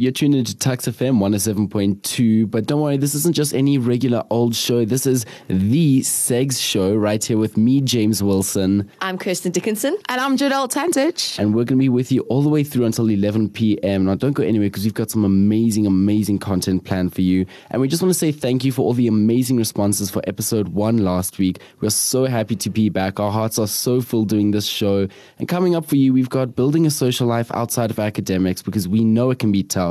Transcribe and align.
You're 0.00 0.12
tuned 0.12 0.34
into 0.34 0.56
Tuks 0.56 0.86
FM 0.86 1.18
107.2, 1.18 2.50
but 2.50 2.64
don't 2.64 2.80
worry, 2.80 2.96
this 2.96 3.14
isn't 3.14 3.34
just 3.36 3.52
any 3.52 3.76
regular 3.76 4.24
old 4.30 4.56
show. 4.56 4.86
This 4.86 5.04
is 5.04 5.26
the 5.48 6.00
Segs 6.00 6.58
show 6.58 6.94
right 6.94 7.22
here 7.22 7.36
with 7.36 7.58
me, 7.58 7.82
James 7.82 8.22
Wilson. 8.22 8.90
I'm 9.02 9.18
Kirsten 9.18 9.52
Dickinson. 9.52 9.98
And 10.08 10.18
I'm 10.18 10.38
Jodell 10.38 10.72
Tantij. 10.72 11.38
And 11.38 11.50
we're 11.54 11.64
going 11.64 11.76
to 11.76 11.82
be 11.82 11.90
with 11.90 12.10
you 12.10 12.22
all 12.30 12.40
the 12.40 12.48
way 12.48 12.64
through 12.64 12.86
until 12.86 13.10
11 13.10 13.50
p.m. 13.50 14.06
Now, 14.06 14.14
don't 14.14 14.32
go 14.32 14.42
anywhere 14.42 14.68
because 14.68 14.84
we've 14.84 14.94
got 14.94 15.10
some 15.10 15.22
amazing, 15.22 15.86
amazing 15.86 16.38
content 16.38 16.86
planned 16.86 17.14
for 17.14 17.20
you. 17.20 17.44
And 17.70 17.82
we 17.82 17.86
just 17.86 18.02
want 18.02 18.14
to 18.14 18.18
say 18.18 18.32
thank 18.32 18.64
you 18.64 18.72
for 18.72 18.80
all 18.80 18.94
the 18.94 19.06
amazing 19.06 19.58
responses 19.58 20.10
for 20.10 20.22
episode 20.26 20.68
one 20.68 20.96
last 21.04 21.36
week. 21.36 21.60
We're 21.82 21.90
so 21.90 22.24
happy 22.24 22.56
to 22.56 22.70
be 22.70 22.88
back. 22.88 23.20
Our 23.20 23.30
hearts 23.30 23.58
are 23.58 23.66
so 23.66 24.00
full 24.00 24.24
doing 24.24 24.52
this 24.52 24.64
show. 24.64 25.08
And 25.38 25.46
coming 25.46 25.76
up 25.76 25.84
for 25.84 25.96
you, 25.96 26.14
we've 26.14 26.30
got 26.30 26.56
building 26.56 26.86
a 26.86 26.90
social 26.90 27.26
life 27.26 27.50
outside 27.52 27.90
of 27.90 27.98
academics 27.98 28.62
because 28.62 28.88
we 28.88 29.04
know 29.04 29.30
it 29.30 29.38
can 29.38 29.52
be 29.52 29.62
tough. 29.62 29.89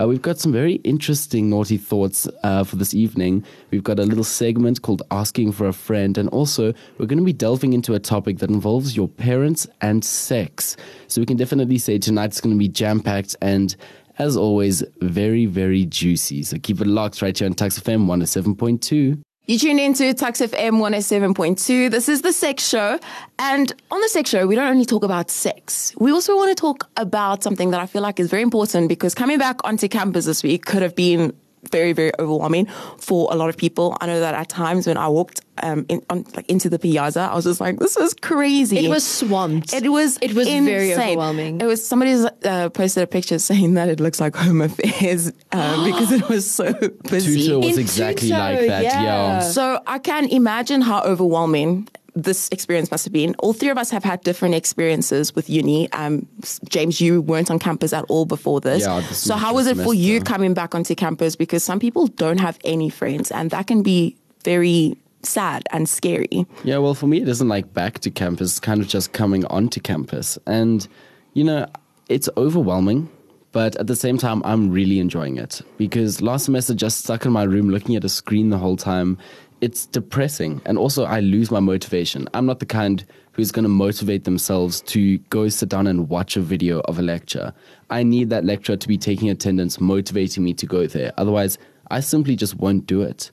Uh, 0.00 0.06
we've 0.06 0.22
got 0.22 0.38
some 0.38 0.52
very 0.52 0.74
interesting 0.84 1.50
naughty 1.50 1.76
thoughts 1.76 2.28
uh, 2.42 2.64
for 2.64 2.76
this 2.76 2.94
evening. 2.94 3.44
We've 3.70 3.84
got 3.84 3.98
a 3.98 4.04
little 4.04 4.24
segment 4.24 4.82
called 4.82 5.02
Asking 5.10 5.52
for 5.52 5.66
a 5.66 5.72
Friend, 5.72 6.16
and 6.18 6.28
also 6.28 6.72
we're 6.98 7.06
going 7.06 7.18
to 7.18 7.24
be 7.24 7.32
delving 7.32 7.72
into 7.72 7.94
a 7.94 7.98
topic 7.98 8.38
that 8.38 8.50
involves 8.50 8.96
your 8.96 9.08
parents 9.08 9.66
and 9.80 10.04
sex. 10.04 10.76
So 11.08 11.20
we 11.20 11.26
can 11.26 11.36
definitely 11.36 11.78
say 11.78 11.98
tonight's 11.98 12.40
going 12.40 12.54
to 12.54 12.58
be 12.58 12.68
jam 12.68 13.00
packed 13.00 13.36
and 13.40 13.74
as 14.18 14.36
always, 14.36 14.84
very, 15.00 15.46
very 15.46 15.86
juicy. 15.86 16.42
So 16.42 16.58
keep 16.62 16.80
it 16.80 16.86
locked 16.86 17.22
right 17.22 17.36
here 17.36 17.46
on 17.48 17.54
Tuks 17.54 17.80
FM 17.80 18.06
107.2. 18.06 19.22
You 19.46 19.58
tuned 19.58 19.80
into 19.80 20.14
Tuks 20.14 20.40
FM 20.40 20.74
107.2. 20.78 21.90
This 21.90 22.08
is 22.08 22.22
the 22.22 22.32
sex 22.32 22.64
show. 22.64 23.00
And 23.40 23.72
on 23.90 24.00
the 24.00 24.08
sex 24.08 24.30
show, 24.30 24.46
we 24.46 24.54
don't 24.54 24.68
only 24.68 24.84
talk 24.84 25.02
about 25.02 25.32
sex. 25.32 25.92
We 25.98 26.12
also 26.12 26.36
want 26.36 26.50
to 26.50 26.54
talk 26.54 26.88
about 26.96 27.42
something 27.42 27.72
that 27.72 27.80
I 27.80 27.86
feel 27.86 28.02
like 28.02 28.20
is 28.20 28.30
very 28.30 28.42
important 28.42 28.88
because 28.88 29.16
coming 29.16 29.38
back 29.38 29.58
onto 29.64 29.88
campus 29.88 30.26
this 30.26 30.44
week 30.44 30.64
could 30.64 30.80
have 30.82 30.94
been 30.94 31.32
very, 31.70 31.92
very 31.92 32.12
overwhelming 32.18 32.66
for 32.98 33.28
a 33.32 33.36
lot 33.36 33.48
of 33.48 33.56
people. 33.56 33.96
I 34.00 34.06
know 34.06 34.20
that 34.20 34.34
at 34.34 34.48
times 34.48 34.86
when 34.86 34.96
I 34.96 35.08
walked 35.08 35.40
um, 35.62 35.86
in, 35.88 36.02
on, 36.10 36.24
like 36.34 36.48
into 36.50 36.68
the 36.68 36.78
piazza, 36.78 37.20
I 37.20 37.34
was 37.34 37.44
just 37.44 37.60
like, 37.60 37.78
"This 37.78 37.96
is 37.96 38.14
crazy." 38.14 38.84
It 38.84 38.88
was 38.88 39.06
swamped. 39.06 39.72
It 39.72 39.88
was. 39.88 40.18
It 40.20 40.34
was 40.34 40.48
insane. 40.48 40.64
very 40.64 40.94
overwhelming. 40.94 41.60
It 41.60 41.66
was 41.66 41.86
somebody 41.86 42.14
uh, 42.44 42.68
posted 42.70 43.04
a 43.04 43.06
picture 43.06 43.38
saying 43.38 43.74
that 43.74 43.88
it 43.88 44.00
looks 44.00 44.20
like 44.20 44.34
Home 44.36 44.62
Affairs 44.62 45.28
um, 45.52 45.84
because 45.90 46.10
it 46.10 46.28
was 46.28 46.50
so 46.50 46.72
busy. 47.08 47.42
Tutor 47.42 47.58
was 47.58 47.76
In 47.76 47.80
exactly 47.80 48.28
Tutor, 48.28 48.40
like 48.40 48.66
that. 48.66 48.82
yeah. 48.82 49.02
yeah. 49.02 49.40
So 49.40 49.80
I 49.86 49.98
can 49.98 50.28
imagine 50.28 50.80
how 50.80 51.02
overwhelming 51.02 51.88
this 52.14 52.48
experience 52.50 52.90
must 52.90 53.04
have 53.04 53.12
been. 53.12 53.34
All 53.38 53.52
three 53.52 53.70
of 53.70 53.78
us 53.78 53.90
have 53.90 54.04
had 54.04 54.20
different 54.22 54.54
experiences 54.54 55.34
with 55.34 55.48
uni. 55.48 55.90
Um, 55.92 56.26
James, 56.68 57.00
you 57.00 57.22
weren't 57.22 57.50
on 57.50 57.58
campus 57.58 57.92
at 57.92 58.04
all 58.08 58.26
before 58.26 58.60
this. 58.60 58.82
Yeah, 58.82 59.00
this 59.00 59.18
so 59.18 59.34
how 59.34 59.54
was 59.54 59.66
it 59.66 59.76
for 59.78 59.94
you 59.94 60.20
coming 60.20 60.54
back 60.54 60.74
onto 60.74 60.94
campus? 60.94 61.36
Because 61.36 61.64
some 61.64 61.80
people 61.80 62.06
don't 62.06 62.38
have 62.38 62.58
any 62.64 62.90
friends, 62.90 63.30
and 63.30 63.50
that 63.50 63.66
can 63.66 63.82
be 63.82 64.16
very 64.44 64.96
sad 65.22 65.64
and 65.70 65.88
scary. 65.88 66.46
Yeah, 66.64 66.78
well, 66.78 66.94
for 66.94 67.06
me, 67.06 67.22
it 67.22 67.28
isn't 67.28 67.48
like 67.48 67.72
back 67.72 68.00
to 68.00 68.10
campus, 68.10 68.52
it's 68.52 68.60
kind 68.60 68.80
of 68.80 68.88
just 68.88 69.12
coming 69.12 69.44
onto 69.46 69.80
campus. 69.80 70.38
And, 70.46 70.86
you 71.34 71.44
know, 71.44 71.66
it's 72.08 72.28
overwhelming, 72.36 73.08
but 73.52 73.76
at 73.76 73.86
the 73.86 73.96
same 73.96 74.18
time, 74.18 74.42
I'm 74.44 74.70
really 74.70 74.98
enjoying 74.98 75.36
it 75.36 75.62
because 75.78 76.20
last 76.20 76.46
semester, 76.46 76.74
just 76.74 77.04
stuck 77.04 77.24
in 77.24 77.32
my 77.32 77.44
room 77.44 77.70
looking 77.70 77.96
at 77.96 78.04
a 78.04 78.08
screen 78.08 78.50
the 78.50 78.58
whole 78.58 78.76
time, 78.76 79.18
it's 79.62 79.86
depressing. 79.86 80.60
And 80.66 80.76
also, 80.76 81.04
I 81.04 81.20
lose 81.20 81.50
my 81.50 81.60
motivation. 81.60 82.28
I'm 82.34 82.44
not 82.44 82.58
the 82.58 82.66
kind 82.66 83.04
who's 83.32 83.50
going 83.50 83.62
to 83.62 83.68
motivate 83.70 84.24
themselves 84.24 84.82
to 84.82 85.16
go 85.30 85.48
sit 85.48 85.68
down 85.70 85.86
and 85.86 86.08
watch 86.10 86.36
a 86.36 86.40
video 86.40 86.80
of 86.80 86.98
a 86.98 87.02
lecture. 87.02 87.54
I 87.88 88.02
need 88.02 88.28
that 88.30 88.44
lecturer 88.44 88.76
to 88.76 88.88
be 88.88 88.98
taking 88.98 89.30
attendance, 89.30 89.80
motivating 89.80 90.44
me 90.44 90.52
to 90.54 90.66
go 90.66 90.86
there. 90.86 91.12
Otherwise, 91.16 91.56
I 91.90 92.00
simply 92.00 92.36
just 92.36 92.56
won't 92.56 92.86
do 92.86 93.00
it. 93.02 93.30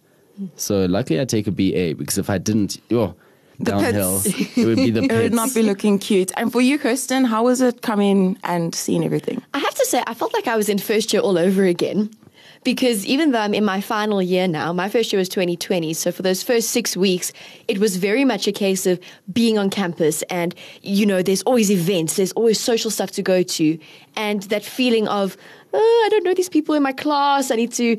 So 0.55 0.85
luckily 0.85 1.19
I 1.19 1.25
take 1.25 1.47
a 1.47 1.51
BA 1.51 1.95
because 1.97 2.17
if 2.17 2.29
I 2.29 2.37
didn't, 2.37 2.79
oh, 2.91 3.13
The 3.57 3.65
downhill, 3.65 4.21
pits. 4.21 4.57
it 4.57 4.65
would 4.65 4.77
be 4.77 4.91
the 4.91 5.01
best. 5.01 5.11
It 5.19 5.23
would 5.23 5.33
not 5.33 5.53
be 5.53 5.63
looking 5.63 5.99
cute. 5.99 6.31
And 6.37 6.49
for 6.49 6.61
you, 6.61 6.77
Kirsten, 6.79 7.25
how 7.25 7.43
was 7.43 7.59
it 7.59 7.81
coming 7.81 8.37
and 8.43 8.73
seeing 8.73 9.03
everything? 9.03 9.41
I 9.53 9.59
have 9.59 9.75
to 9.75 9.85
say, 9.85 10.01
I 10.07 10.13
felt 10.13 10.33
like 10.33 10.47
I 10.47 10.55
was 10.55 10.69
in 10.69 10.77
first 10.77 11.11
year 11.11 11.21
all 11.21 11.37
over 11.37 11.65
again. 11.65 12.11
Because 12.63 13.05
even 13.05 13.31
though 13.31 13.39
I'm 13.39 13.53
in 13.53 13.63
my 13.63 13.79
final 13.79 14.21
year 14.21 14.47
now, 14.47 14.73
my 14.73 14.89
first 14.89 15.13
year 15.13 15.19
was 15.19 15.29
2020. 15.29 15.93
So 15.93 16.11
for 16.11 16.23
those 16.23 16.43
first 16.43 16.69
six 16.71 16.97
weeks, 16.97 17.31
it 17.67 17.77
was 17.77 17.95
very 17.95 18.25
much 18.25 18.47
a 18.47 18.51
case 18.51 18.85
of 18.85 18.99
being 19.31 19.57
on 19.57 19.69
campus. 19.69 20.23
And, 20.23 20.53
you 20.81 21.05
know, 21.05 21.21
there's 21.21 21.41
always 21.43 21.71
events, 21.71 22.17
there's 22.17 22.33
always 22.33 22.59
social 22.59 22.91
stuff 22.91 23.11
to 23.11 23.21
go 23.21 23.43
to. 23.43 23.79
And 24.15 24.43
that 24.43 24.65
feeling 24.65 25.07
of, 25.07 25.37
oh, 25.73 26.03
I 26.05 26.09
don't 26.09 26.23
know 26.23 26.33
these 26.33 26.49
people 26.49 26.75
in 26.75 26.83
my 26.83 26.91
class. 26.91 27.49
I 27.49 27.55
need 27.55 27.71
to 27.73 27.97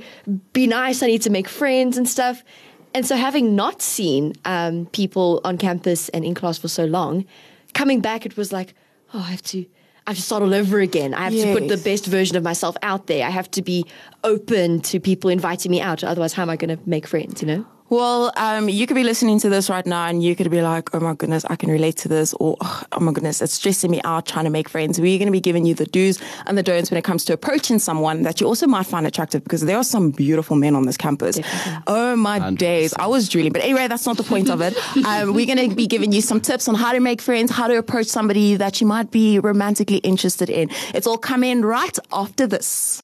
be 0.52 0.66
nice. 0.66 1.02
I 1.02 1.06
need 1.06 1.22
to 1.22 1.30
make 1.30 1.48
friends 1.48 1.96
and 1.96 2.08
stuff. 2.08 2.44
And 2.92 3.06
so 3.06 3.16
having 3.16 3.54
not 3.54 3.80
seen 3.80 4.34
um, 4.44 4.86
people 4.86 5.40
on 5.44 5.58
campus 5.58 6.08
and 6.10 6.24
in 6.24 6.34
class 6.34 6.58
for 6.58 6.68
so 6.68 6.84
long, 6.84 7.24
coming 7.72 8.00
back, 8.00 8.26
it 8.26 8.36
was 8.36 8.52
like, 8.52 8.74
oh, 9.14 9.20
I 9.20 9.30
have 9.30 9.42
to. 9.42 9.64
I 10.10 10.12
have 10.12 10.16
to 10.16 10.24
start 10.24 10.42
all 10.42 10.52
over 10.52 10.80
again. 10.80 11.14
I 11.14 11.30
have 11.30 11.32
to 11.34 11.52
put 11.52 11.68
the 11.68 11.76
best 11.76 12.04
version 12.06 12.36
of 12.36 12.42
myself 12.42 12.76
out 12.82 13.06
there. 13.06 13.24
I 13.24 13.30
have 13.30 13.48
to 13.52 13.62
be 13.62 13.86
open 14.24 14.80
to 14.80 14.98
people 14.98 15.30
inviting 15.30 15.70
me 15.70 15.80
out. 15.80 16.02
Otherwise, 16.02 16.32
how 16.32 16.42
am 16.42 16.50
I 16.50 16.56
going 16.56 16.76
to 16.76 16.82
make 16.84 17.06
friends? 17.06 17.40
You 17.42 17.46
know. 17.46 17.66
Well, 17.90 18.32
um, 18.36 18.68
you 18.68 18.86
could 18.86 18.94
be 18.94 19.02
listening 19.02 19.40
to 19.40 19.48
this 19.48 19.68
right 19.68 19.84
now 19.84 20.06
and 20.06 20.22
you 20.22 20.36
could 20.36 20.48
be 20.48 20.62
like, 20.62 20.94
oh 20.94 21.00
my 21.00 21.14
goodness, 21.14 21.44
I 21.46 21.56
can 21.56 21.72
relate 21.72 21.96
to 21.98 22.08
this, 22.08 22.32
or 22.34 22.56
oh 22.60 23.00
my 23.00 23.10
goodness, 23.10 23.42
it's 23.42 23.54
stressing 23.54 23.90
me 23.90 24.00
out 24.04 24.26
trying 24.26 24.44
to 24.44 24.50
make 24.50 24.68
friends. 24.68 25.00
We're 25.00 25.18
going 25.18 25.26
to 25.26 25.32
be 25.32 25.40
giving 25.40 25.66
you 25.66 25.74
the 25.74 25.86
do's 25.86 26.20
and 26.46 26.56
the 26.56 26.62
don'ts 26.62 26.92
when 26.92 26.98
it 26.98 27.02
comes 27.02 27.24
to 27.24 27.32
approaching 27.32 27.80
someone 27.80 28.22
that 28.22 28.40
you 28.40 28.46
also 28.46 28.68
might 28.68 28.86
find 28.86 29.08
attractive 29.08 29.42
because 29.42 29.62
there 29.62 29.76
are 29.76 29.82
some 29.82 30.12
beautiful 30.12 30.54
men 30.54 30.76
on 30.76 30.86
this 30.86 30.96
campus. 30.96 31.40
Oh 31.88 32.14
my 32.14 32.52
days. 32.52 32.94
I 32.94 33.08
was 33.08 33.28
drooling. 33.28 33.52
But 33.52 33.62
anyway, 33.62 33.88
that's 33.88 34.06
not 34.06 34.16
the 34.16 34.22
point 34.22 34.48
of 34.48 34.60
it. 34.60 34.76
Um, 35.10 35.34
we're 35.34 35.46
going 35.46 35.70
to 35.70 35.74
be 35.74 35.86
giving 35.86 36.12
you 36.12 36.20
some 36.20 36.40
tips 36.40 36.68
on 36.68 36.74
how 36.74 36.92
to 36.92 37.00
make 37.00 37.20
friends, 37.20 37.50
how 37.50 37.66
to 37.66 37.76
approach 37.76 38.06
somebody 38.06 38.54
that 38.56 38.80
you 38.80 38.86
might 38.86 39.10
be 39.10 39.38
romantically 39.38 39.96
interested 39.98 40.48
in. 40.50 40.68
It's 40.94 41.06
all 41.06 41.18
coming 41.18 41.62
right 41.62 41.98
after 42.12 42.46
this. 42.46 43.02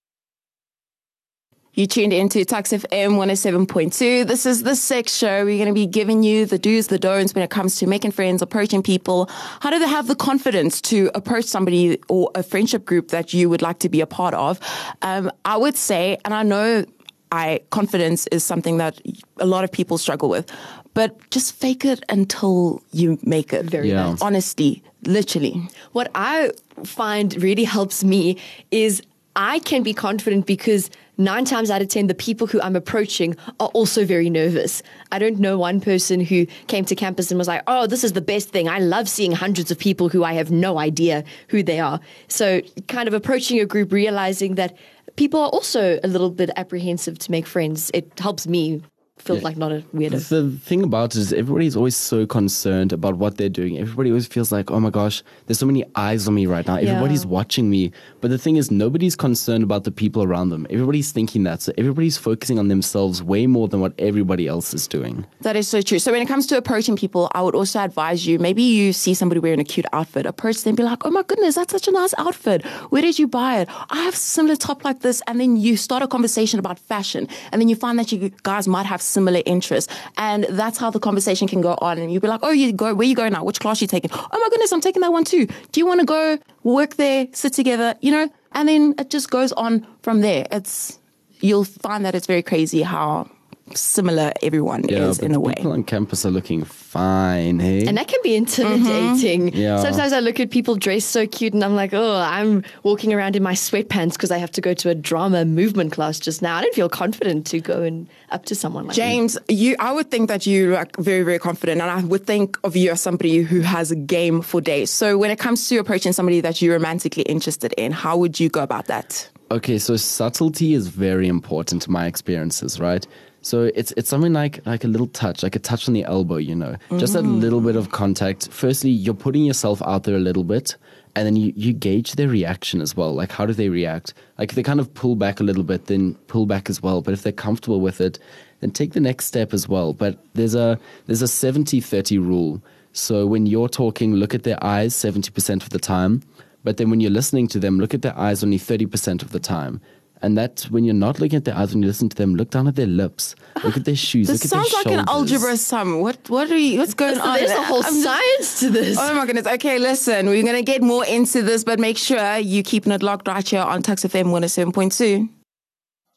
You 1.76 1.86
tuned 1.86 2.14
into 2.14 2.42
Tuks 2.46 2.72
FM 2.72 3.18
107.2. 3.18 4.26
This 4.26 4.46
is 4.46 4.62
the 4.62 4.74
sex 4.74 5.14
show. 5.14 5.44
We're 5.44 5.58
going 5.62 5.68
to 5.68 5.74
be 5.74 5.86
giving 5.86 6.22
you 6.22 6.46
the 6.46 6.58
do's, 6.58 6.86
the 6.86 6.98
don'ts 6.98 7.34
when 7.34 7.44
it 7.44 7.50
comes 7.50 7.76
to 7.76 7.86
making 7.86 8.12
friends, 8.12 8.40
approaching 8.40 8.82
people. 8.82 9.26
How 9.60 9.68
do 9.68 9.78
they 9.78 9.86
have 9.86 10.06
the 10.06 10.16
confidence 10.16 10.80
to 10.82 11.10
approach 11.14 11.44
somebody 11.44 12.00
or 12.08 12.30
a 12.34 12.42
friendship 12.42 12.86
group 12.86 13.08
that 13.08 13.34
you 13.34 13.50
would 13.50 13.60
like 13.60 13.78
to 13.80 13.90
be 13.90 14.00
a 14.00 14.06
part 14.06 14.32
of? 14.32 14.58
Um, 15.02 15.30
I 15.44 15.58
would 15.58 15.76
say, 15.76 16.16
and 16.24 16.32
I 16.32 16.44
know 16.44 16.86
I 17.30 17.60
confidence 17.68 18.26
is 18.28 18.42
something 18.42 18.78
that 18.78 18.98
a 19.36 19.44
lot 19.44 19.62
of 19.62 19.70
people 19.70 19.98
struggle 19.98 20.30
with, 20.30 20.50
but 20.94 21.28
just 21.30 21.52
fake 21.54 21.84
it 21.84 22.02
until 22.08 22.80
you 22.92 23.18
make 23.22 23.52
it. 23.52 23.66
Very 23.66 23.90
Yeah. 23.90 24.12
nice. 24.12 24.22
Honesty, 24.22 24.82
literally. 25.02 25.68
What 25.92 26.10
I 26.14 26.52
find 26.84 27.36
really 27.42 27.64
helps 27.64 28.02
me 28.02 28.38
is 28.70 29.02
I 29.38 29.58
can 29.58 29.82
be 29.82 29.92
confident 29.92 30.46
because 30.46 30.88
nine 31.18 31.44
times 31.44 31.70
out 31.70 31.82
of 31.82 31.88
ten, 31.88 32.06
the 32.06 32.14
people 32.14 32.46
who 32.46 32.60
I'm 32.60 32.76
approaching 32.76 33.36
are 33.60 33.68
also 33.68 34.04
very 34.04 34.30
nervous. 34.30 34.82
I 35.12 35.18
don't 35.18 35.38
know 35.38 35.58
one 35.58 35.80
person 35.80 36.20
who 36.20 36.46
came 36.66 36.84
to 36.86 36.94
campus 36.94 37.30
and 37.30 37.38
was 37.38 37.48
like, 37.48 37.62
oh, 37.66 37.86
this 37.86 38.04
is 38.04 38.12
the 38.12 38.20
best 38.20 38.50
thing. 38.50 38.68
I 38.68 38.78
love 38.78 39.08
seeing 39.08 39.32
hundreds 39.32 39.70
of 39.70 39.78
people 39.78 40.08
who 40.08 40.24
I 40.24 40.34
have 40.34 40.50
no 40.50 40.78
idea 40.78 41.24
who 41.48 41.62
they 41.62 41.80
are. 41.80 42.00
So, 42.28 42.60
kind 42.88 43.08
of 43.08 43.14
approaching 43.14 43.60
a 43.60 43.66
group, 43.66 43.92
realizing 43.92 44.56
that 44.56 44.76
people 45.16 45.40
are 45.40 45.48
also 45.48 45.98
a 46.02 46.08
little 46.08 46.30
bit 46.30 46.50
apprehensive 46.56 47.18
to 47.20 47.30
make 47.30 47.46
friends, 47.46 47.90
it 47.94 48.18
helps 48.18 48.46
me 48.46 48.82
feel 49.18 49.36
like 49.40 49.56
not 49.56 49.72
a 49.72 49.82
weirdo. 49.94 50.28
The 50.28 50.50
thing 50.64 50.82
about 50.82 51.14
it 51.16 51.18
is 51.20 51.32
everybody's 51.32 51.74
always 51.76 51.96
so 51.96 52.26
concerned 52.26 52.92
about 52.92 53.16
what 53.16 53.36
they're 53.38 53.48
doing. 53.48 53.78
Everybody 53.78 54.10
always 54.10 54.26
feels 54.26 54.52
like, 54.52 54.70
oh 54.70 54.78
my 54.78 54.90
gosh, 54.90 55.22
there's 55.46 55.58
so 55.58 55.66
many 55.66 55.84
eyes 55.96 56.28
on 56.28 56.34
me 56.34 56.46
right 56.46 56.66
now. 56.66 56.76
Everybody's 56.76 57.24
Yeah. 57.24 57.30
watching 57.30 57.68
me. 57.70 57.90
But 58.20 58.30
the 58.30 58.38
thing 58.38 58.56
is, 58.56 58.70
nobody's 58.70 59.16
concerned 59.16 59.64
about 59.64 59.84
the 59.84 59.90
people 59.90 60.22
around 60.22 60.50
them. 60.50 60.66
Everybody's 60.70 61.10
thinking 61.12 61.42
that. 61.44 61.62
So 61.62 61.72
everybody's 61.78 62.16
focusing 62.16 62.58
on 62.58 62.68
themselves 62.68 63.22
way 63.22 63.46
more 63.46 63.68
than 63.68 63.80
what 63.80 63.94
everybody 63.98 64.46
else 64.46 64.74
is 64.74 64.86
doing. 64.86 65.26
That 65.40 65.56
is 65.56 65.66
so 65.66 65.80
true. 65.82 65.98
So 65.98 66.12
when 66.12 66.22
it 66.22 66.26
comes 66.26 66.46
to 66.48 66.56
approaching 66.56 66.96
people, 66.96 67.30
I 67.34 67.42
would 67.42 67.54
also 67.54 67.80
advise 67.80 68.26
you, 68.26 68.38
maybe 68.38 68.62
you 68.62 68.92
see 68.92 69.14
somebody 69.14 69.40
wearing 69.40 69.60
a 69.60 69.64
cute 69.64 69.86
outfit, 69.92 70.26
approach 70.26 70.62
them, 70.62 70.74
be 70.74 70.82
like, 70.82 71.04
oh 71.04 71.10
my 71.10 71.22
goodness, 71.22 71.54
that's 71.56 71.72
such 71.72 71.88
a 71.88 71.92
nice 71.92 72.14
outfit. 72.18 72.64
Where 72.90 73.02
did 73.02 73.18
you 73.18 73.26
buy 73.26 73.60
it? 73.60 73.68
I 73.90 74.02
have 74.04 74.14
a 74.14 74.16
similar 74.16 74.56
top 74.56 74.84
like 74.84 75.00
this. 75.00 75.22
And 75.26 75.40
then 75.40 75.56
you 75.56 75.76
start 75.76 76.02
a 76.02 76.08
conversation 76.08 76.58
about 76.60 76.78
fashion. 76.78 77.28
And 77.50 77.60
then 77.60 77.68
you 77.68 77.76
find 77.76 77.98
that 77.98 78.12
you 78.12 78.30
guys 78.42 78.68
might 78.68 78.86
have 78.86 79.02
similar 79.06 79.42
interests. 79.46 79.92
And 80.16 80.44
that's 80.50 80.78
how 80.78 80.90
the 80.90 81.00
conversation 81.00 81.48
can 81.48 81.60
go 81.60 81.78
on. 81.80 81.98
And 81.98 82.12
you'll 82.12 82.20
be 82.20 82.28
like, 82.28 82.40
oh, 82.42 82.50
you 82.50 82.72
go, 82.72 82.94
where 82.94 83.06
you 83.06 83.14
going 83.14 83.32
now? 83.32 83.44
Which 83.44 83.60
class 83.60 83.80
you 83.80 83.86
taking? 83.86 84.10
Oh 84.12 84.28
my 84.32 84.48
goodness, 84.50 84.72
I'm 84.72 84.80
taking 84.80 85.02
that 85.02 85.12
one 85.12 85.24
too. 85.24 85.46
Do 85.46 85.80
you 85.80 85.86
want 85.86 86.00
to 86.00 86.06
go 86.06 86.38
work 86.62 86.96
there, 86.96 87.28
sit 87.32 87.52
together, 87.52 87.94
you 88.00 88.10
know? 88.10 88.28
And 88.52 88.68
then 88.68 88.94
it 88.98 89.10
just 89.10 89.30
goes 89.30 89.52
on 89.52 89.86
from 90.02 90.20
there. 90.20 90.46
It's, 90.50 90.98
you'll 91.40 91.64
find 91.64 92.04
that 92.04 92.14
it's 92.14 92.26
very 92.26 92.42
crazy 92.42 92.82
how 92.82 93.30
similar 93.74 94.32
everyone 94.42 94.84
Yeah, 94.88 95.08
is 95.08 95.18
in 95.18 95.34
a 95.34 95.40
way. 95.40 95.54
People 95.54 95.72
on 95.72 95.84
campus 95.84 96.24
are 96.24 96.30
looking 96.30 96.64
fine, 96.64 97.58
hey? 97.58 97.86
And 97.86 97.96
that 97.98 98.08
can 98.08 98.20
be 98.22 98.36
intimidating. 98.36 99.50
Mm-hmm. 99.50 99.56
Yeah. 99.56 99.82
Sometimes 99.82 100.12
I 100.12 100.20
look 100.20 100.38
at 100.38 100.50
people 100.50 100.76
dressed 100.76 101.10
so 101.10 101.26
cute 101.26 101.52
and 101.52 101.64
I'm 101.64 101.74
like, 101.74 101.92
oh, 101.92 102.16
I'm 102.16 102.64
walking 102.82 103.12
around 103.12 103.36
in 103.36 103.42
my 103.42 103.54
sweatpants 103.54 104.12
because 104.12 104.30
I 104.30 104.38
have 104.38 104.52
to 104.52 104.60
go 104.60 104.74
to 104.74 104.90
a 104.90 104.94
drama 104.94 105.44
movement 105.44 105.92
class 105.92 106.20
just 106.20 106.42
now. 106.42 106.56
I 106.56 106.62
don't 106.62 106.74
feel 106.74 106.88
confident 106.88 107.46
to 107.48 107.60
go 107.60 107.82
and 107.82 108.08
up 108.30 108.44
to 108.46 108.54
someone 108.54 108.86
like 108.86 108.96
James, 108.96 109.38
you, 109.48 109.76
I 109.78 109.92
would 109.92 110.10
think 110.10 110.28
that 110.28 110.46
you're 110.46 110.74
like 110.74 110.96
very, 110.96 111.22
very 111.22 111.38
confident, 111.38 111.80
and 111.80 111.90
I 111.90 112.02
would 112.02 112.26
think 112.26 112.58
of 112.64 112.76
you 112.76 112.90
as 112.90 113.00
somebody 113.00 113.42
who 113.42 113.60
has 113.60 113.90
a 113.90 113.96
game 113.96 114.42
for 114.42 114.60
days. 114.60 114.90
So, 114.90 115.16
when 115.18 115.30
it 115.30 115.38
comes 115.38 115.68
to 115.68 115.78
approaching 115.78 116.12
somebody 116.12 116.40
that 116.40 116.60
you're 116.60 116.74
romantically 116.74 117.22
interested 117.24 117.72
in, 117.76 117.92
how 117.92 118.16
would 118.16 118.40
you 118.40 118.48
go 118.48 118.62
about 118.62 118.86
that? 118.86 119.28
Okay, 119.50 119.78
so 119.78 119.96
subtlety 119.96 120.74
is 120.74 120.88
very 120.88 121.28
important 121.28 121.82
to 121.82 121.90
my 121.90 122.06
experiences, 122.06 122.80
right? 122.80 123.06
So 123.46 123.70
it's 123.76 123.92
it's 123.96 124.10
something 124.10 124.32
like 124.32 124.58
like 124.66 124.82
a 124.82 124.88
little 124.88 125.06
touch, 125.06 125.44
like 125.44 125.54
a 125.54 125.60
touch 125.60 125.86
on 125.86 125.94
the 125.94 126.02
elbow, 126.02 126.38
you 126.38 126.56
know, 126.56 126.74
just 126.98 127.14
a 127.14 127.18
mm-hmm. 127.18 127.38
little 127.38 127.60
bit 127.60 127.76
of 127.76 127.92
contact. 127.92 128.48
Firstly, 128.50 128.90
you're 128.90 129.14
putting 129.14 129.44
yourself 129.44 129.80
out 129.82 130.02
there 130.02 130.16
a 130.16 130.24
little 130.28 130.42
bit, 130.42 130.76
and 131.14 131.24
then 131.24 131.36
you, 131.36 131.52
you 131.54 131.72
gauge 131.72 132.16
their 132.16 132.26
reaction 132.26 132.80
as 132.80 132.96
well. 132.96 133.14
Like 133.14 133.30
how 133.30 133.46
do 133.46 133.52
they 133.52 133.68
react? 133.68 134.14
Like 134.36 134.50
if 134.50 134.56
they 134.56 134.64
kind 134.64 134.80
of 134.80 134.92
pull 134.94 135.14
back 135.14 135.38
a 135.38 135.44
little 135.44 135.62
bit, 135.62 135.86
then 135.86 136.16
pull 136.26 136.46
back 136.46 136.68
as 136.68 136.82
well. 136.82 137.02
But 137.02 137.14
if 137.14 137.22
they're 137.22 137.30
comfortable 137.30 137.80
with 137.80 138.00
it, 138.00 138.18
then 138.58 138.72
take 138.72 138.94
the 138.94 139.00
next 139.00 139.26
step 139.26 139.54
as 139.54 139.68
well. 139.68 139.92
But 139.92 140.18
there's 140.34 140.56
a 140.56 140.76
there's 141.06 141.22
a 141.22 141.26
70-30 141.26 142.18
rule. 142.18 142.60
So 142.90 143.28
when 143.28 143.46
you're 143.46 143.68
talking, 143.68 144.14
look 144.14 144.34
at 144.34 144.42
their 144.42 144.58
eyes 144.60 144.92
70% 144.92 145.62
of 145.62 145.70
the 145.70 145.78
time. 145.78 146.20
But 146.64 146.78
then 146.78 146.90
when 146.90 146.98
you're 146.98 147.12
listening 147.12 147.46
to 147.48 147.60
them, 147.60 147.78
look 147.78 147.94
at 147.94 148.02
their 148.02 148.18
eyes 148.18 148.42
only 148.42 148.58
30% 148.58 149.22
of 149.22 149.30
the 149.30 149.38
time. 149.38 149.80
And 150.26 150.36
that 150.36 150.62
when 150.70 150.82
you're 150.82 150.92
not 150.92 151.20
looking 151.20 151.36
at 151.36 151.44
their 151.44 151.54
eyes, 151.56 151.72
when 151.72 151.82
you 151.82 151.86
listen 151.86 152.08
to 152.08 152.16
them, 152.16 152.34
look 152.34 152.50
down 152.50 152.66
at 152.66 152.74
their 152.74 152.88
lips, 152.88 153.36
look 153.62 153.76
at 153.76 153.84
their 153.84 153.94
shoes, 153.94 154.26
This 154.26 154.42
look 154.42 154.50
sounds 154.50 154.74
at 154.74 154.84
their 154.84 154.96
like 154.96 155.02
an 155.04 155.08
algebra 155.08 155.56
sum. 155.56 156.00
What 156.00 156.18
what 156.28 156.50
are 156.50 156.56
you? 156.58 156.80
What's 156.80 156.94
going 156.94 157.16
on? 157.20 157.38
There's 157.38 157.52
a 157.52 157.62
whole 157.62 157.84
I'm 157.84 157.94
just- 157.94 158.02
science 158.02 158.60
to 158.60 158.70
this. 158.70 158.98
Oh 159.00 159.14
my 159.14 159.24
goodness. 159.24 159.46
Okay, 159.46 159.78
listen, 159.78 160.26
we're 160.26 160.42
going 160.42 160.56
to 160.56 160.64
get 160.72 160.82
more 160.82 161.06
into 161.06 161.42
this, 161.42 161.62
but 161.62 161.78
make 161.78 161.96
sure 161.96 162.38
you 162.38 162.64
keeping 162.64 162.92
it 162.92 163.04
locked 163.04 163.28
right 163.28 163.48
here 163.48 163.60
on 163.62 163.82
Tuks 163.82 164.02
FM 164.02 164.26
107.2. 164.32 165.28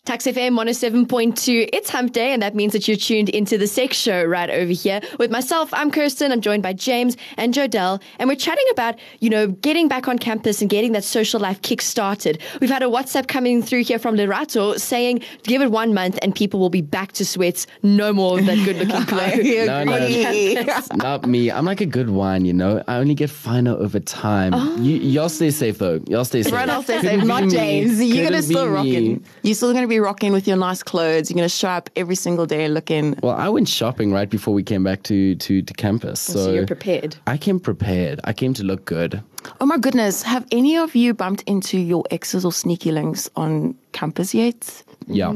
Tuks 0.10 0.26
FM 0.26 0.58
107.2. 0.58 1.70
It's 1.72 1.92
hump 1.92 2.14
day, 2.14 2.34
and 2.34 2.42
that 2.42 2.56
means 2.56 2.74
that 2.74 2.88
you're 2.88 2.98
tuned 2.98 3.30
into 3.30 3.60
the 3.60 3.68
sex 3.68 3.96
show 3.96 4.24
right 4.24 4.50
over 4.50 4.72
here. 4.72 5.02
With 5.20 5.30
myself, 5.30 5.72
I'm 5.72 5.92
Kirsten. 5.92 6.32
I'm 6.32 6.42
joined 6.42 6.64
by 6.64 6.74
James 6.74 7.16
and 7.38 7.54
Jodell, 7.54 8.02
and 8.18 8.28
we're 8.28 8.36
chatting 8.36 8.66
about, 8.72 8.98
you 9.20 9.30
know, 9.30 9.50
getting 9.50 9.88
back 9.88 10.08
on 10.08 10.18
campus 10.18 10.62
and 10.62 10.70
getting 10.72 10.94
that 10.94 11.04
social 11.04 11.40
life 11.40 11.62
kick 11.62 11.80
started. 11.80 12.42
We've 12.60 12.72
had 12.72 12.82
a 12.82 12.88
WhatsApp 12.88 13.28
coming 13.28 13.62
through 13.62 13.84
here 13.84 14.00
from 14.00 14.16
Lerato 14.16 14.80
saying, 14.80 15.22
give 15.44 15.62
it 15.62 15.70
one 15.70 15.94
month 15.94 16.18
and 16.24 16.34
people 16.34 16.60
will 16.60 16.72
be 16.72 16.82
back 16.82 17.12
to 17.12 17.24
sweats. 17.24 17.68
No 17.84 18.12
more 18.12 18.40
of 18.40 18.48
that 18.48 18.66
good 18.66 18.78
looking 18.78 19.06
glow. 19.06 19.20
No, 19.70 19.84
no, 19.84 20.86
not 20.96 21.28
me. 21.28 21.52
I'm 21.52 21.66
like 21.66 21.82
a 21.82 21.86
good 21.86 22.10
wine, 22.10 22.46
you 22.46 22.54
know. 22.54 22.84
I 22.88 22.96
only 22.96 23.14
get 23.14 23.30
finer 23.30 23.74
over 23.76 24.00
time. 24.00 24.54
Oh. 24.56 24.76
You, 24.78 24.96
y'all 24.96 25.30
stay 25.30 25.52
safe 25.52 25.78
though. 25.78 26.02
Y'all 26.08 26.26
stay 26.26 26.42
safe. 26.42 26.52
Right 26.52 26.68
off 26.68 26.88
the 26.88 26.94
Couldn't 26.94 27.28
not. 27.28 27.50
James. 27.50 28.02
You're 28.02 28.28
gonna 28.28 28.42
still 28.42 28.66
be 28.66 28.72
rocking. 28.72 29.26
You're 29.44 29.54
still 29.54 29.74
gonna 29.74 29.88
be 29.88 29.99
rocking 30.00 30.32
with 30.32 30.48
your 30.48 30.58
nice 30.58 30.84
clothes. 30.84 31.30
You're 31.30 31.36
gonna 31.36 31.50
show 31.50 31.70
up 31.70 31.90
every 31.96 32.16
single 32.16 32.46
day 32.46 32.68
looking. 32.68 33.16
Well, 33.22 33.36
I 33.36 33.50
went 33.50 33.68
shopping 33.68 34.12
right 34.12 34.30
before 34.30 34.54
we 34.54 34.64
came 34.64 34.84
back 34.84 35.04
to 35.04 35.36
to, 35.36 35.62
to 35.62 35.74
campus. 35.74 36.20
So, 36.20 36.34
So 36.46 36.52
you're 36.54 36.68
prepared. 36.68 37.16
I 37.28 37.38
came 37.38 37.60
prepared. 37.60 38.20
I 38.24 38.34
came 38.34 38.54
to 38.56 38.64
look 38.64 38.86
good. 38.86 39.22
Oh 39.62 39.66
my 39.66 39.78
goodness! 39.78 40.24
Have 40.24 40.46
any 40.52 40.78
of 40.78 40.96
you 40.96 41.14
bumped 41.14 41.44
into 41.44 41.78
your 41.80 42.04
exes 42.12 42.44
or 42.46 42.52
sneaky 42.52 42.92
links 42.92 43.30
on 43.36 43.76
campus 43.92 44.34
yet? 44.34 44.84
Yeah. 45.08 45.34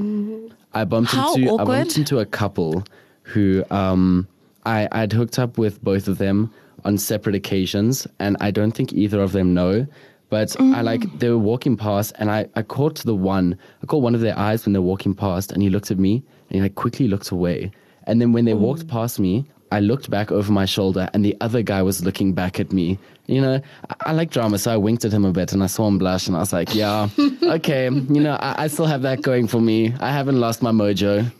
I 0.73 0.85
bumped 0.85 1.11
How 1.11 1.35
into 1.35 1.57
I 1.59 1.63
bumped 1.63 1.97
into 1.97 2.19
a 2.19 2.25
couple 2.25 2.83
who 3.23 3.63
um 3.71 4.27
I 4.65 4.87
I'd 4.91 5.13
hooked 5.13 5.39
up 5.39 5.57
with 5.57 5.83
both 5.83 6.07
of 6.07 6.17
them 6.17 6.51
on 6.85 6.97
separate 6.97 7.35
occasions 7.35 8.07
and 8.19 8.35
I 8.41 8.51
don't 8.51 8.71
think 8.71 8.91
either 8.93 9.21
of 9.21 9.31
them 9.31 9.53
know. 9.53 9.87
But 10.33 10.59
I 10.59 10.63
mm. 10.63 10.83
like 10.83 11.19
they 11.19 11.29
were 11.29 11.37
walking 11.37 11.77
past 11.77 12.11
and 12.17 12.31
I, 12.31 12.47
I 12.55 12.63
caught 12.63 12.95
the 13.03 13.13
one 13.13 13.55
I 13.83 13.85
caught 13.85 14.01
one 14.01 14.15
of 14.15 14.21
their 14.21 14.35
eyes 14.35 14.65
when 14.65 14.73
they're 14.73 14.81
walking 14.81 15.13
past 15.13 15.51
and 15.51 15.61
he 15.61 15.69
looked 15.69 15.91
at 15.91 15.99
me 15.99 16.23
and 16.49 16.55
he 16.55 16.59
like 16.59 16.73
quickly 16.73 17.07
looked 17.07 17.29
away. 17.29 17.71
And 18.07 18.19
then 18.19 18.33
when 18.33 18.45
they 18.45 18.53
mm. 18.53 18.57
walked 18.57 18.87
past 18.87 19.19
me, 19.19 19.45
I 19.71 19.79
looked 19.79 20.09
back 20.09 20.31
over 20.31 20.51
my 20.51 20.65
shoulder 20.65 21.07
and 21.13 21.23
the 21.23 21.37
other 21.39 21.61
guy 21.61 21.83
was 21.83 22.03
looking 22.03 22.33
back 22.33 22.59
at 22.59 22.73
me. 22.73 22.97
You 23.27 23.41
know, 23.41 23.61
I, 23.91 23.95
I 24.07 24.11
like 24.13 24.31
drama, 24.31 24.57
so 24.57 24.73
I 24.73 24.77
winked 24.77 25.05
at 25.05 25.11
him 25.11 25.23
a 25.23 25.31
bit 25.31 25.53
and 25.53 25.61
I 25.61 25.67
saw 25.67 25.87
him 25.87 25.99
blush 25.99 26.25
and 26.25 26.35
I 26.35 26.39
was 26.39 26.51
like, 26.51 26.73
yeah, 26.73 27.09
okay, 27.43 27.83
you 27.91 28.19
know, 28.19 28.33
I, 28.33 28.63
I 28.63 28.67
still 28.69 28.87
have 28.87 29.03
that 29.03 29.21
going 29.21 29.45
for 29.45 29.61
me. 29.61 29.93
I 29.99 30.11
haven't 30.11 30.39
lost 30.39 30.63
my 30.63 30.71
mojo. 30.71 31.31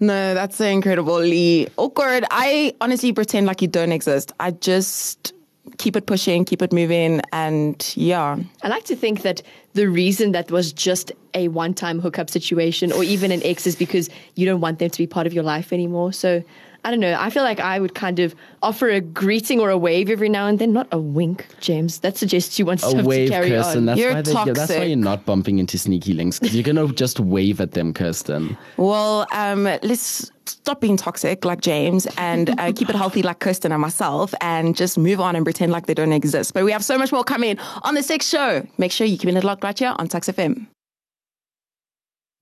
No, 0.00 0.32
that's 0.32 0.56
so 0.56 0.64
incredibly 0.64 1.68
awkward. 1.76 2.24
I 2.30 2.74
honestly 2.80 3.12
pretend 3.12 3.46
like 3.46 3.60
you 3.60 3.68
don't 3.68 3.92
exist. 3.92 4.32
I 4.40 4.52
just 4.52 5.34
keep 5.78 5.96
it 5.96 6.06
pushing, 6.06 6.44
keep 6.44 6.62
it 6.62 6.72
moving, 6.72 7.20
and 7.32 7.92
yeah. 7.96 8.36
I 8.62 8.68
like 8.68 8.84
to 8.84 8.96
think 8.96 9.22
that 9.22 9.42
the 9.74 9.86
reason 9.86 10.32
that 10.32 10.50
was 10.50 10.72
just 10.72 11.12
a 11.34 11.48
one 11.48 11.74
time 11.74 12.00
hookup 12.00 12.30
situation 12.30 12.92
or 12.92 13.04
even 13.04 13.30
an 13.30 13.40
ex 13.44 13.66
is 13.66 13.76
because 13.76 14.10
you 14.34 14.46
don't 14.46 14.60
want 14.60 14.78
them 14.78 14.90
to 14.90 14.98
be 14.98 15.06
part 15.06 15.26
of 15.26 15.32
your 15.32 15.44
life 15.44 15.72
anymore. 15.72 16.12
So 16.12 16.42
I 16.84 16.90
don't 16.90 17.00
know. 17.00 17.14
I 17.18 17.28
feel 17.28 17.42
like 17.42 17.60
I 17.60 17.78
would 17.78 17.94
kind 17.94 18.18
of 18.20 18.34
offer 18.62 18.88
a 18.88 19.00
greeting 19.00 19.60
or 19.60 19.68
a 19.68 19.76
wave 19.76 20.08
every 20.08 20.30
now 20.30 20.46
and 20.46 20.58
then, 20.58 20.72
not 20.72 20.88
a 20.92 20.98
wink, 20.98 21.46
James. 21.60 21.98
That 21.98 22.16
suggests 22.16 22.58
you 22.58 22.64
want 22.64 22.82
A 22.82 22.88
stuff 22.88 23.04
wave, 23.04 23.28
to 23.28 23.34
carry 23.34 23.50
Kirsten. 23.50 23.78
on. 23.80 23.86
That's 23.86 24.00
You're 24.00 24.14
why, 24.14 24.22
they, 24.22 24.32
yeah, 24.32 24.44
that's 24.44 24.58
why 24.58 24.66
toxic. 24.66 24.88
you're 24.88 24.96
not 24.96 25.26
bumping 25.26 25.58
into 25.58 25.76
sneaky 25.76 26.14
links 26.14 26.38
because 26.38 26.54
you're 26.54 26.64
gonna 26.64 26.90
just 26.92 27.20
wave 27.20 27.60
at 27.60 27.72
them, 27.72 27.92
Kirsten. 27.92 28.56
Well, 28.78 29.26
um, 29.32 29.64
let's 29.64 30.32
stop 30.50 30.80
being 30.80 30.96
toxic 30.96 31.44
like 31.44 31.60
James 31.60 32.06
and 32.18 32.58
uh, 32.58 32.72
keep 32.72 32.88
it 32.90 32.96
healthy 32.96 33.22
like 33.22 33.38
Kirsten 33.38 33.72
and 33.72 33.80
myself 33.80 34.34
and 34.40 34.76
just 34.76 34.98
move 34.98 35.20
on 35.20 35.36
and 35.36 35.44
pretend 35.44 35.72
like 35.72 35.86
they 35.86 35.94
don't 35.94 36.12
exist. 36.12 36.54
But 36.54 36.64
we 36.64 36.72
have 36.72 36.84
so 36.84 36.98
much 36.98 37.12
more 37.12 37.24
coming 37.24 37.58
on 37.82 37.94
the 37.94 38.02
sex 38.02 38.26
show. 38.28 38.66
Make 38.78 38.92
sure 38.92 39.06
you 39.06 39.18
keep 39.18 39.30
it 39.30 39.44
locked 39.44 39.64
right 39.64 39.78
here 39.78 39.94
on 39.98 40.08
Tuks 40.08 40.28
FM. 40.28 40.66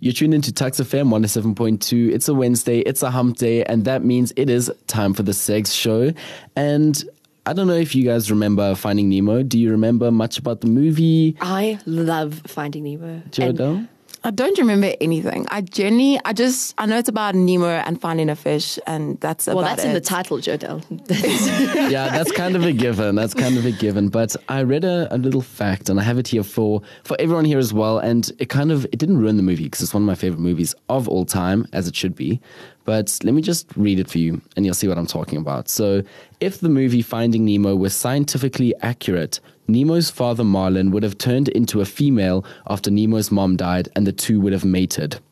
You're 0.01 0.13
tuned 0.13 0.33
into 0.33 0.53
Tuks 0.53 0.79
FM 0.79 1.09
107.2. 1.09 2.13
It's 2.13 2.29
a 2.29 2.35
Wednesday, 2.35 2.79
it's 2.81 3.03
a 3.03 3.11
hump 3.11 3.37
day, 3.37 3.65
and 3.65 3.85
that 3.85 4.05
means 4.05 4.33
it 4.37 4.49
is 4.49 4.71
time 4.87 5.13
for 5.13 5.25
the 5.25 5.35
sex 5.35 5.73
show. 5.73 6.13
And 6.55 7.05
I 7.47 7.53
don't 7.53 7.67
know 7.67 7.75
if 7.75 7.97
you 7.97 8.05
guys 8.05 8.31
remember 8.31 8.77
Finding 8.77 9.09
Nemo. 9.09 9.43
Do 9.43 9.59
you 9.59 9.73
remember 9.73 10.13
much 10.13 10.39
about 10.39 10.61
the 10.61 10.69
movie? 10.69 11.37
I 11.41 11.81
love 11.85 12.43
Finding 12.47 12.85
Nemo. 12.85 13.07
And 13.07 13.33
Jodell? 13.33 13.89
I 14.25 14.31
don't 14.31 14.59
remember 14.59 14.93
anything. 15.01 15.47
I 15.51 15.61
generally, 15.61 16.21
I 16.25 16.33
just, 16.33 16.75
I 16.77 16.87
know 16.87 16.99
it's 16.99 17.09
about 17.09 17.35
Nemo 17.35 17.69
and 17.69 18.01
finding 18.01 18.29
a 18.29 18.37
fish, 18.37 18.79
and 18.87 19.19
that's 19.21 19.47
well, 19.47 19.61
about 19.61 19.65
Well, 19.65 19.77
that's 19.77 19.85
it. 19.85 19.89
in 19.89 19.95
the 19.95 20.01
title, 20.01 20.39
Jodell. 20.39 20.83
yeah, 21.91 22.11
that's 22.11 22.33
kind 22.33 22.57
of 22.57 22.65
a 22.65 22.73
given. 22.73 23.15
That's 23.15 23.35
kind 23.35 23.57
of 23.57 23.65
a 23.65 23.71
given. 23.71 24.09
But 24.09 24.35
I 24.49 24.63
read 24.63 24.85
a, 24.85 25.13
a 25.15 25.19
little 25.19 25.41
fact, 25.41 25.89
and 25.89 26.01
I 26.01 26.03
have 26.03 26.19
it 26.19 26.29
here 26.29 26.43
for 26.43 26.83
for 27.05 27.17
everyone 27.21 27.45
here 27.45 27.59
as 27.59 27.73
well. 27.73 27.99
And 27.99 28.31
it 28.39 28.49
kind 28.49 28.73
of 28.73 28.85
it 28.87 28.99
didn't 28.99 29.19
ruin 29.19 29.37
the 29.37 29.43
movie 29.43 29.65
because 29.65 29.83
it's 29.83 29.95
one 29.95 30.03
of 30.03 30.07
my 30.07 30.15
favorite 30.17 30.41
movies 30.41 30.75
of 30.89 31.09
all 31.09 31.25
time, 31.25 31.67
as 31.73 31.87
it 31.87 31.95
should 31.95 32.15
be. 32.17 32.41
But 32.85 33.19
let 33.23 33.35
me 33.35 33.43
just 33.43 33.69
read 33.77 34.01
it 34.01 34.11
for 34.11 34.19
you, 34.19 34.41
and 34.57 34.65
you'll 34.65 34.75
see 34.75 34.89
what 34.89 34.99
I'm 34.99 35.07
talking 35.07 35.39
about. 35.39 35.69
So, 35.69 36.03
if 36.41 36.61
the 36.61 36.71
movie 36.71 37.03
Finding 37.03 37.45
Nemo 37.45 37.77
was 37.77 37.95
scientifically 37.95 38.75
accurate, 38.81 39.41
Nemo's 39.69 40.11
father 40.11 40.45
Marlin 40.45 40.91
would 40.91 41.03
have 41.03 41.19
turned 41.19 41.49
into 41.49 41.81
a 41.81 41.85
female 41.85 42.45
after 42.69 42.91
Nemo's 42.91 43.31
mom 43.31 43.57
died, 43.57 43.89
and 43.95 44.07
the 44.07 44.13
two 44.13 44.41
would 44.41 44.53
have 44.53 44.65
mated. 44.65 45.21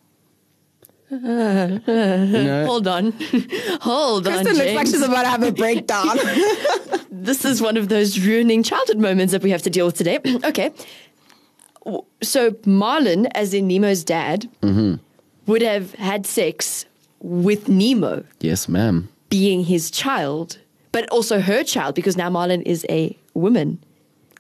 You 1.11 1.19
know, 1.19 2.65
Hold 2.67 2.89
on. 2.89 3.13
Hold 3.81 4.27
on, 4.27 4.33
Kirsten 4.45 4.57
looks 4.57 4.73
like 4.75 4.87
she's 4.87 5.03
about 5.03 5.23
to 5.23 5.29
have 5.29 5.43
a 5.43 5.53
breakdown. 5.53 6.17
this 7.11 7.45
is 7.45 7.63
one 7.63 7.77
of 7.77 7.89
those 7.89 8.19
ruining 8.19 8.63
childhood 8.65 8.99
moments 8.99 9.33
that 9.33 9.43
we 9.43 9.51
have 9.51 9.63
to 9.63 9.71
deal 9.71 9.87
with 9.87 9.95
today. 9.95 10.19
okay. 10.45 10.73
So 12.23 12.57
Marlin, 12.67 13.27
as 13.35 13.55
in 13.55 13.69
Nemo's 13.69 14.03
dad, 14.03 14.49
mm-hmm. 14.63 14.97
would 15.47 15.63
have 15.63 15.95
had 15.95 16.27
sex 16.27 16.87
with 17.21 17.69
Nemo 17.69 18.25
yes, 18.41 18.69
ma'am. 18.69 19.09
being 19.31 19.65
his 19.65 19.91
child, 19.93 20.59
but 20.91 21.09
also 21.11 21.41
her 21.41 21.63
child 21.63 21.95
because 21.95 22.17
now 22.17 22.29
Marlin 22.29 22.63
is 22.63 22.85
a 22.91 23.17
woman. 23.35 23.79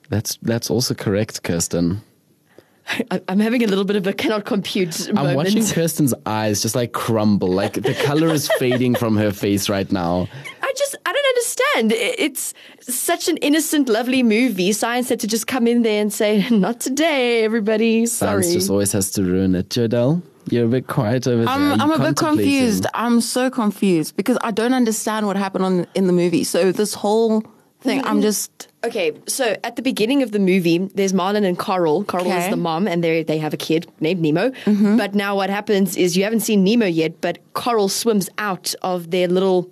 That's 0.08 0.38
that's 0.42 0.70
also 0.70 0.94
correct, 0.94 1.42
Kirsten. 1.42 2.02
I- 3.10 3.20
I'm 3.28 3.40
having 3.40 3.64
a 3.64 3.66
little 3.66 3.84
bit 3.84 3.96
of 3.96 4.06
a 4.06 4.12
cannot 4.12 4.44
compute 4.44 5.08
I'm 5.08 5.16
moment. 5.16 5.36
watching 5.36 5.66
Kirsten's 5.66 6.14
eyes 6.24 6.62
just 6.62 6.74
like 6.76 6.92
crumble. 6.92 7.48
Like 7.48 7.74
the 7.74 7.94
color 8.04 8.28
is 8.28 8.48
fading 8.58 8.94
from 8.94 9.16
her 9.16 9.32
face 9.32 9.68
right 9.68 9.90
now. 9.90 10.28
I 10.62 10.72
just, 10.76 10.94
I 11.04 11.12
don't 11.12 11.26
understand. 11.26 11.92
It's 12.18 12.54
such 12.80 13.28
an 13.28 13.38
innocent, 13.38 13.88
lovely 13.88 14.22
movie. 14.22 14.72
Science 14.72 15.08
had 15.08 15.20
to 15.20 15.26
just 15.26 15.46
come 15.46 15.66
in 15.66 15.82
there 15.82 16.00
and 16.00 16.12
say, 16.12 16.48
not 16.50 16.80
today, 16.80 17.42
everybody. 17.44 18.06
Sorry. 18.06 18.42
Science 18.44 18.54
just 18.54 18.70
always 18.70 18.92
has 18.92 19.10
to 19.12 19.22
ruin 19.24 19.54
it. 19.56 19.68
Jodell, 19.70 20.22
you're 20.48 20.66
a 20.66 20.68
bit 20.68 20.86
quiet 20.86 21.26
over 21.26 21.44
there. 21.44 21.48
I'm, 21.52 21.72
Are 21.80 21.82
I'm 21.82 21.90
a 21.90 21.98
bit 21.98 22.16
confused. 22.16 22.86
I'm 22.94 23.20
so 23.20 23.50
confused 23.50 24.16
because 24.16 24.38
I 24.42 24.52
don't 24.52 24.74
understand 24.74 25.26
what 25.26 25.36
happened 25.36 25.64
on 25.64 25.86
in 25.96 26.06
the 26.06 26.12
movie. 26.12 26.44
So 26.44 26.70
this 26.70 26.94
whole 26.94 27.42
thing. 27.86 28.04
I'm 28.04 28.20
just 28.22 28.68
Okay, 28.84 29.12
so 29.26 29.56
at 29.64 29.74
the 29.76 29.82
beginning 29.82 30.22
of 30.22 30.30
the 30.30 30.38
movie, 30.38 30.78
there's 30.94 31.12
Marlin 31.12 31.44
and 31.44 31.58
Coral. 31.58 32.04
Coral 32.04 32.26
is 32.26 32.32
Okay. 32.32 32.40
Mm-hmm. 32.42 32.50
the 32.50 32.56
mom, 32.56 32.86
and 32.88 33.02
they 33.02 33.22
they 33.24 33.38
have 33.38 33.52
a 33.54 33.56
kid 33.56 33.86
named 34.00 34.20
Nemo. 34.20 34.52
But 34.96 35.14
now 35.14 35.34
what 35.34 35.50
happens 35.50 35.96
is 35.96 36.16
you 36.16 36.22
haven't 36.24 36.40
seen 36.40 36.62
Nemo 36.62 36.86
yet, 36.86 37.20
but 37.20 37.38
Coral 37.54 37.88
swims 37.88 38.28
out 38.38 38.74
of 38.82 39.10
their 39.10 39.26
little 39.28 39.70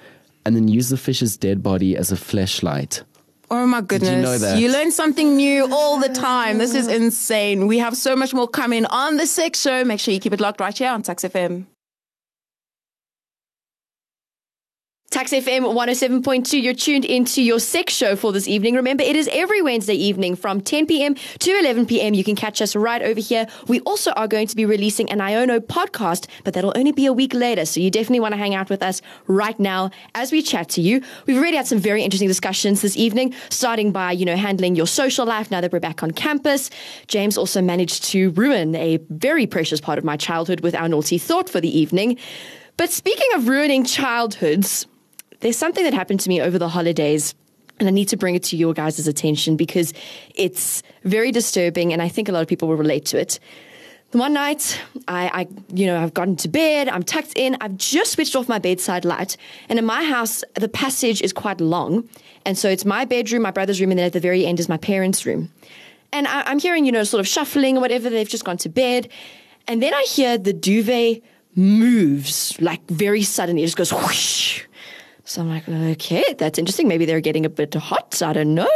and 0.44 0.54
then 0.54 0.68
use 0.68 0.88
the 0.88 0.96
fish's 0.96 1.36
dead 1.36 1.62
body 1.62 1.96
as 1.96 2.12
a 2.12 2.16
flashlight. 2.16 3.02
Oh 3.50 3.66
my 3.66 3.80
goodness. 3.80 4.10
you 4.10 4.22
know 4.22 4.38
that? 4.38 4.60
learn 4.72 4.90
something 4.90 5.36
new 5.36 5.72
all 5.72 6.00
the 6.00 6.08
time. 6.08 6.58
This 6.58 6.74
is 6.74 6.88
insane. 6.88 7.66
We 7.66 7.78
have 7.78 7.96
so 7.96 8.16
much 8.16 8.34
more 8.34 8.48
coming 8.48 8.86
on 8.86 9.18
the 9.18 9.26
Sex 9.26 9.60
Show. 9.60 9.84
Make 9.84 10.00
sure 10.00 10.12
you 10.12 10.20
keep 10.20 10.32
it 10.32 10.40
locked 10.40 10.60
right 10.60 10.76
here 10.76 10.90
on 10.90 11.02
Tuks 11.02 11.22
FM. 11.22 11.66
Tuks 15.10 15.30
FM 15.30 15.62
107.2, 15.72 16.60
you're 16.60 16.74
tuned 16.74 17.04
into 17.04 17.40
your 17.40 17.60
sex 17.60 17.94
show 17.94 18.16
for 18.16 18.32
this 18.32 18.48
evening. 18.48 18.74
Remember, 18.74 19.04
it 19.04 19.14
is 19.14 19.30
every 19.32 19.62
Wednesday 19.62 19.94
evening 19.94 20.34
from 20.34 20.60
10 20.60 20.86
p.m. 20.86 21.14
to 21.14 21.50
11 21.52 21.86
p.m. 21.86 22.12
You 22.12 22.24
can 22.24 22.34
catch 22.34 22.60
us 22.60 22.74
right 22.74 23.00
over 23.00 23.20
here. 23.20 23.46
We 23.68 23.78
also 23.82 24.10
are 24.12 24.26
going 24.26 24.48
to 24.48 24.56
be 24.56 24.64
releasing 24.64 25.08
an 25.10 25.20
Iono 25.20 25.60
podcast, 25.60 26.26
but 26.42 26.54
that'll 26.54 26.72
only 26.76 26.90
be 26.90 27.06
a 27.06 27.12
week 27.12 27.34
later. 27.34 27.64
So 27.66 27.78
you 27.78 27.88
definitely 27.88 28.18
want 28.18 28.32
to 28.32 28.36
hang 28.36 28.56
out 28.56 28.68
with 28.68 28.82
us 28.82 29.00
right 29.28 29.58
now 29.60 29.90
as 30.16 30.32
we 30.32 30.42
chat 30.42 30.68
to 30.70 30.80
you. 30.80 31.00
We've 31.26 31.38
already 31.38 31.56
had 31.56 31.68
some 31.68 31.78
very 31.78 32.02
interesting 32.02 32.28
discussions 32.28 32.82
this 32.82 32.96
evening, 32.96 33.32
starting 33.48 33.92
by, 33.92 34.10
you 34.10 34.24
know, 34.24 34.36
handling 34.36 34.74
your 34.74 34.88
social 34.88 35.24
life 35.24 35.52
now 35.52 35.60
that 35.60 35.72
we're 35.72 35.78
back 35.78 36.02
on 36.02 36.10
campus. 36.10 36.68
James 37.06 37.38
also 37.38 37.62
managed 37.62 38.02
to 38.06 38.30
ruin 38.30 38.74
a 38.74 38.96
very 39.08 39.46
precious 39.46 39.80
part 39.80 39.98
of 39.98 40.04
my 40.04 40.16
childhood 40.16 40.60
with 40.60 40.74
our 40.74 40.88
naughty 40.88 41.16
thought 41.16 41.48
for 41.48 41.60
the 41.60 41.78
evening. 41.78 42.18
But 42.76 42.90
speaking 42.90 43.28
of 43.36 43.46
ruining 43.46 43.84
childhoods, 43.84 44.86
there's 45.46 45.56
something 45.56 45.84
that 45.84 45.94
happened 45.94 46.18
to 46.20 46.28
me 46.28 46.40
over 46.40 46.58
the 46.58 46.68
holidays. 46.68 47.34
And 47.78 47.86
I 47.88 47.92
need 47.92 48.08
to 48.08 48.16
bring 48.16 48.34
it 48.34 48.42
to 48.44 48.56
your 48.56 48.74
guys' 48.74 49.06
attention 49.06 49.56
because 49.56 49.92
it's 50.34 50.82
very 51.04 51.30
disturbing, 51.30 51.92
and 51.92 52.00
I 52.02 52.08
think 52.08 52.28
a 52.28 52.32
lot 52.32 52.40
of 52.40 52.48
people 52.48 52.68
will 52.68 52.76
relate 52.76 53.04
to 53.06 53.20
it. 53.20 53.38
One 54.12 54.32
night, 54.32 54.80
I, 55.06 55.28
I, 55.28 55.48
you 55.74 55.86
know, 55.86 56.02
I've 56.02 56.14
gotten 56.14 56.36
to 56.36 56.48
bed, 56.48 56.88
I'm 56.88 57.02
tucked 57.02 57.34
in, 57.36 57.56
I've 57.60 57.76
just 57.76 58.12
switched 58.12 58.34
off 58.34 58.48
my 58.48 58.58
bedside 58.58 59.04
light, 59.04 59.36
and 59.68 59.78
in 59.78 59.84
my 59.84 60.02
house, 60.02 60.42
the 60.54 60.70
passage 60.70 61.20
is 61.20 61.34
quite 61.34 61.60
long, 61.60 62.08
and 62.46 62.56
so 62.56 62.70
it's 62.70 62.86
my 62.86 63.04
bedroom, 63.04 63.42
my 63.42 63.50
brother's 63.50 63.78
room, 63.78 63.90
and 63.90 63.98
then 63.98 64.06
at 64.06 64.14
the 64.14 64.20
very 64.20 64.46
end 64.46 64.58
is 64.58 64.70
my 64.70 64.78
parents' 64.78 65.26
room. 65.26 65.52
And 66.12 66.26
I, 66.26 66.44
I'm 66.46 66.58
hearing, 66.58 66.86
you 66.86 66.92
know, 66.92 67.04
sort 67.04 67.20
of 67.20 67.28
shuffling 67.28 67.76
or 67.76 67.80
whatever, 67.80 68.08
they've 68.08 68.28
just 68.28 68.46
gone 68.46 68.56
to 68.58 68.70
bed, 68.70 69.10
and 69.68 69.82
then 69.82 69.92
I 69.92 70.02
hear 70.08 70.38
the 70.38 70.54
duvet 70.54 71.22
moves 71.54 72.58
like 72.58 72.88
very 72.88 73.22
suddenly, 73.22 73.62
it 73.62 73.66
just 73.66 73.76
goes 73.76 73.92
whoosh. 73.92 74.64
So 75.26 75.42
I'm 75.42 75.48
like, 75.48 75.68
okay, 75.68 76.24
that's 76.38 76.56
interesting. 76.56 76.86
Maybe 76.86 77.04
they're 77.04 77.20
getting 77.20 77.44
a 77.44 77.48
bit 77.48 77.74
hot. 77.74 78.22
I 78.22 78.32
don't 78.32 78.54
know. 78.54 78.70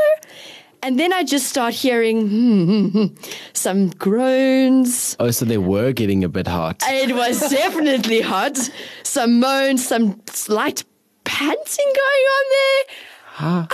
And 0.82 0.98
then 0.98 1.12
I 1.12 1.22
just 1.22 1.46
start 1.46 1.74
hearing 1.74 2.28
hmm, 2.28 2.64
hmm, 2.64 2.88
hmm, 2.88 3.14
some 3.52 3.90
groans. 3.90 5.14
Oh, 5.20 5.30
so 5.30 5.44
they 5.44 5.58
were 5.58 5.92
getting 5.92 6.24
a 6.24 6.28
bit 6.28 6.48
hot. 6.48 6.82
It 6.88 7.14
was 7.14 7.38
definitely 7.50 8.20
hot. 8.20 8.58
Some 9.04 9.38
moans, 9.38 9.86
some 9.86 10.20
slight 10.26 10.82
panting 11.24 11.92
going 11.94 12.26
on 12.36 12.44
there. 12.50 13.66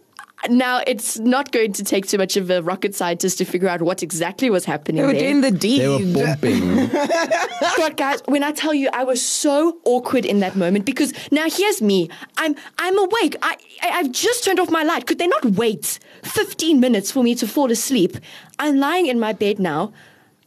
Now, 0.48 0.80
it's 0.86 1.18
not 1.18 1.52
going 1.52 1.72
to 1.74 1.84
take 1.84 2.06
too 2.06 2.16
much 2.16 2.36
of 2.36 2.48
a 2.50 2.62
rocket 2.62 2.94
scientist 2.94 3.38
to 3.38 3.44
figure 3.44 3.68
out 3.68 3.82
what 3.82 4.02
exactly 4.02 4.48
was 4.48 4.64
happening 4.64 5.02
They 5.02 5.06
were 5.06 5.12
there. 5.12 5.22
doing 5.22 5.40
the 5.42 5.50
deed. 5.50 5.80
They 5.80 5.88
were 5.88 6.24
bumping. 6.24 6.90
But 7.76 7.96
guys, 7.96 8.20
when 8.26 8.42
I 8.42 8.52
tell 8.52 8.72
you, 8.74 8.88
I 8.92 9.04
was 9.04 9.24
so 9.24 9.78
awkward 9.84 10.24
in 10.24 10.40
that 10.40 10.56
moment 10.56 10.84
because 10.84 11.12
now 11.30 11.46
here's 11.48 11.80
me. 11.82 12.08
I'm 12.36 12.54
I'm 12.78 12.98
awake. 12.98 13.36
I, 13.42 13.56
I 13.82 13.88
I've 13.98 14.12
just 14.12 14.44
turned 14.44 14.58
off 14.60 14.70
my 14.70 14.82
light. 14.82 15.06
Could 15.06 15.18
they 15.18 15.26
not 15.26 15.44
wait 15.44 15.98
15 16.24 16.80
minutes 16.80 17.10
for 17.10 17.22
me 17.22 17.34
to 17.36 17.46
fall 17.46 17.70
asleep? 17.70 18.16
I'm 18.58 18.76
lying 18.78 19.06
in 19.06 19.18
my 19.20 19.32
bed 19.32 19.58
now. 19.58 19.92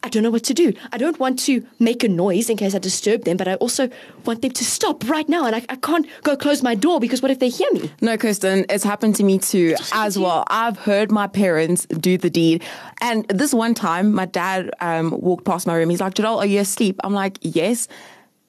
I 0.04 0.08
don't 0.08 0.22
know 0.22 0.30
what 0.30 0.44
to 0.44 0.54
do. 0.54 0.74
I 0.92 0.98
don't 0.98 1.18
want 1.18 1.38
to 1.40 1.66
make 1.78 2.04
a 2.04 2.08
noise 2.08 2.50
in 2.50 2.58
case 2.58 2.74
I 2.74 2.78
disturb 2.78 3.24
them, 3.24 3.38
but 3.38 3.48
I 3.48 3.54
also 3.54 3.88
want 4.26 4.42
them 4.42 4.50
to 4.50 4.64
stop 4.64 5.08
right 5.08 5.26
now. 5.30 5.46
And 5.46 5.56
I, 5.56 5.64
I 5.70 5.76
can't 5.76 6.06
go 6.22 6.36
close 6.36 6.62
my 6.62 6.74
door 6.74 7.00
because 7.00 7.22
what 7.22 7.30
if 7.30 7.38
they 7.38 7.48
hear 7.48 7.72
me? 7.72 7.90
No, 8.02 8.18
Kirsten, 8.18 8.66
it's 8.68 8.84
happened 8.84 9.16
to 9.16 9.24
me 9.24 9.38
too 9.38 9.74
as 9.94 10.18
well. 10.18 10.44
I've 10.48 10.78
heard 10.78 11.10
my 11.10 11.26
parents 11.26 11.86
do 11.86 12.18
the 12.18 12.28
deed. 12.28 12.62
And 13.00 13.26
this 13.28 13.54
one 13.54 13.72
time, 13.72 14.12
my 14.12 14.26
dad 14.26 14.70
um, 14.80 15.10
walked 15.18 15.46
past 15.46 15.66
my 15.66 15.74
room. 15.74 15.88
He's 15.88 16.02
like, 16.02 16.14
Jodell, 16.14 16.36
are 16.36 16.46
you 16.46 16.60
asleep? 16.60 17.00
I'm 17.02 17.14
like, 17.14 17.38
yes. 17.40 17.88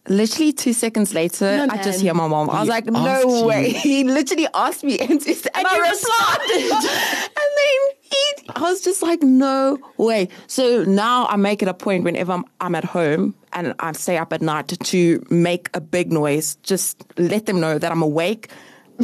Literally 0.08 0.54
two 0.54 0.74
seconds 0.74 1.14
later, 1.14 1.58
No, 1.66 1.68
I 1.74 1.82
just 1.82 2.00
hear 2.02 2.14
my 2.14 2.28
mom. 2.28 2.50
I 2.50 2.60
was 2.60 2.64
He 2.64 2.70
like, 2.70 2.88
asked 2.88 3.26
no 3.26 3.38
you. 3.40 3.46
way. 3.46 3.70
He 3.86 4.04
literally 4.04 4.48
asked 4.54 4.84
me 4.84 5.00
and, 5.00 5.12
and, 5.12 5.28
And 5.56 5.68
I 5.68 5.76
you 5.76 5.82
responded. 5.82 6.72
and 7.42 7.52
then 7.60 7.80
he, 8.02 8.50
I 8.56 8.62
was 8.62 8.82
just 8.82 9.02
like, 9.02 9.24
no 9.24 9.80
way. 9.98 10.30
So 10.48 10.84
now 10.84 11.26
I 11.28 11.36
make 11.38 11.62
it 11.64 11.68
a 11.68 11.74
point 11.74 12.04
whenever 12.04 12.34
I'm, 12.34 12.46
I'm 12.62 12.76
at 12.76 12.84
home 12.86 13.34
and 13.54 13.74
I 13.80 13.94
stay 13.94 14.18
up 14.18 14.32
at 14.32 14.42
night 14.42 14.68
to 14.68 15.26
make 15.32 15.70
a 15.74 15.82
big 15.82 16.12
noise, 16.12 16.56
just 16.64 17.04
let 17.18 17.46
them 17.48 17.60
know 17.60 17.80
that 17.80 17.92
I'm 17.92 18.02
awake. 18.04 18.50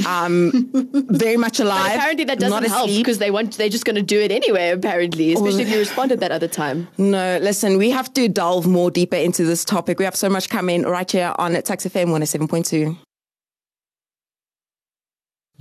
I'm 0.05 0.69
very 1.09 1.37
much 1.37 1.59
alive. 1.59 1.91
But 1.91 1.95
apparently 1.95 2.25
that 2.25 2.39
doesn't 2.39 2.63
not 2.63 2.69
help 2.69 2.89
because 2.89 3.17
they 3.19 3.31
want 3.31 3.57
they're 3.57 3.69
just 3.69 3.85
going 3.85 3.95
to 3.95 4.01
do 4.01 4.19
it 4.19 4.31
anyway. 4.31 4.69
Apparently, 4.69 5.33
oh, 5.33 5.37
especially 5.37 5.63
if 5.63 5.69
you 5.69 5.79
responded 5.79 6.19
that 6.21 6.31
other 6.31 6.47
time. 6.47 6.87
No, 6.97 7.39
listen, 7.41 7.77
we 7.77 7.91
have 7.91 8.13
to 8.13 8.27
delve 8.27 8.67
more 8.67 8.91
deeper 8.91 9.17
into 9.17 9.45
this 9.45 9.65
topic. 9.65 9.99
We 9.99 10.05
have 10.05 10.15
so 10.15 10.29
much 10.29 10.49
coming 10.49 10.83
right 10.83 11.09
here 11.09 11.33
on 11.37 11.53
Tuks 11.53 11.85
FM 11.85 12.07
107.2. 12.07 12.97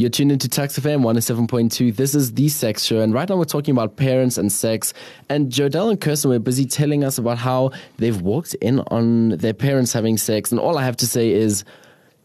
You're 0.00 0.08
tuned 0.08 0.32
into 0.32 0.48
Tuks 0.48 0.78
FM 0.78 1.02
107.2. 1.02 1.94
This 1.94 2.14
is 2.14 2.32
The 2.32 2.48
Sex 2.48 2.84
Show. 2.84 3.00
And 3.00 3.12
right 3.12 3.28
now 3.28 3.36
we're 3.36 3.44
talking 3.44 3.72
about 3.72 3.96
parents 3.96 4.38
and 4.38 4.50
sex. 4.50 4.94
And 5.28 5.52
Jodell 5.52 5.90
and 5.90 6.00
Kirsten 6.00 6.30
were 6.30 6.38
busy 6.38 6.64
telling 6.64 7.04
us 7.04 7.18
about 7.18 7.36
how 7.36 7.72
they've 7.98 8.18
walked 8.18 8.54
in 8.62 8.80
on 8.80 9.30
their 9.30 9.52
parents 9.52 9.92
having 9.92 10.16
sex. 10.16 10.52
And 10.52 10.58
all 10.58 10.78
I 10.78 10.84
have 10.84 10.96
to 10.98 11.06
say 11.06 11.30
is, 11.30 11.64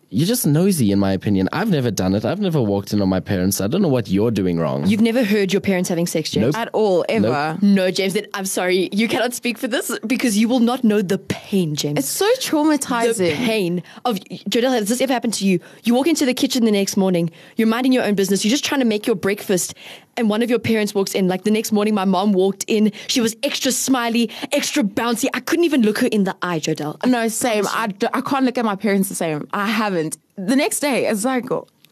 you're 0.10 0.28
just 0.28 0.46
nosy, 0.46 0.92
in 0.92 1.00
my 1.00 1.12
opinion. 1.12 1.50
I've 1.52 1.70
never 1.70 1.92
done 1.92 2.16
it. 2.16 2.26
I've 2.26 2.40
never 2.40 2.62
walked 2.62 2.94
in 2.94 3.02
on 3.02 3.10
my 3.10 3.20
parents. 3.20 3.60
I 3.60 3.68
don't 3.68 3.82
know 3.82 3.88
what 3.88 4.08
you're 4.08 4.32
doing 4.32 4.60
wrong. 4.60 4.86
You've 4.86 5.02
never 5.02 5.24
heard 5.24 5.52
your 5.52 5.62
parents 5.62 5.90
having 5.90 6.06
sex, 6.06 6.30
James? 6.32 6.54
Nope. 6.54 6.56
At 6.56 6.70
all, 6.74 7.06
ever. 7.10 7.58
No, 7.62 7.92
James, 7.92 8.14
then 8.14 8.28
I'm 8.34 8.46
sorry. 8.46 8.90
You 8.92 9.08
cannot 9.08 9.34
speak 9.34 9.58
for 9.58 9.68
this 9.68 9.98
because 10.06 10.38
you 10.38 10.48
will 10.48 10.60
not 10.60 10.84
know 10.84 11.02
the 11.02 11.18
pain, 11.18 11.76
James. 11.76 12.00
It's 12.00 12.08
so 12.08 12.30
traumatizing. 12.40 13.18
the 13.18 13.36
pain 13.36 13.84
of 14.06 14.18
Jodell, 14.50 14.72
has 14.72 14.90
this 14.90 15.02
ever 15.02 15.14
happened 15.14 15.34
to 15.36 15.46
you? 15.46 15.60
You 15.84 15.94
walk 15.96 16.08
into 16.08 16.26
the 16.26 16.34
kitchen 16.34 16.66
the 16.66 16.72
next 16.72 16.98
morning, 16.98 17.32
you're 17.56 17.68
minding 17.68 17.92
your 17.92 18.04
own 18.04 18.16
business, 18.16 18.46
you're 18.46 18.52
just 18.52 18.66
trying 18.66 18.82
to 18.82 18.86
make 18.86 19.08
your 19.08 19.16
breakfast, 19.16 19.74
and 20.18 20.30
one 20.30 20.42
of 20.42 20.50
your 20.50 20.60
parents 20.60 20.94
walks 20.96 21.14
in. 21.14 21.28
Like 21.28 21.44
the 21.44 21.52
next 21.52 21.72
morning, 21.72 21.94
my 21.94 22.06
mom 22.06 22.34
walked 22.34 22.64
in. 22.68 22.92
She 23.08 23.22
was 23.22 23.36
extra 23.44 23.72
smiley, 23.72 24.30
extra 24.52 24.84
bouncy. 24.84 25.28
I 25.34 25.40
couldn't 25.40 25.66
even 25.66 25.82
look 25.82 26.00
her 26.00 26.08
in 26.08 26.24
the 26.24 26.36
eye, 26.42 26.60
Jodell. 26.60 27.04
No, 27.06 27.28
same. 27.28 27.66
I, 27.70 27.88
d- 27.88 28.08
I 28.14 28.22
can't 28.22 28.46
look 28.46 28.58
at 28.58 28.66
my 28.66 28.76
parents 28.76 29.10
the 29.10 29.16
same. 29.16 29.48
I 29.52 29.68
haven't. 29.68 30.18
The 30.38 30.56
next 30.56 30.80
day, 30.80 31.08
it's 31.08 31.26
like, 31.26 31.46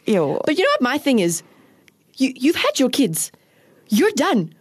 ew. 0.05 0.41
But 0.45 0.57
you 0.57 0.63
know 0.63 0.71
what 0.71 0.81
my 0.81 0.97
thing 0.97 1.19
is? 1.19 1.43
You 2.15 2.31
you've 2.35 2.55
had 2.55 2.79
your 2.79 2.89
kids. 2.89 3.31
You're 3.89 4.11
done. 4.11 4.53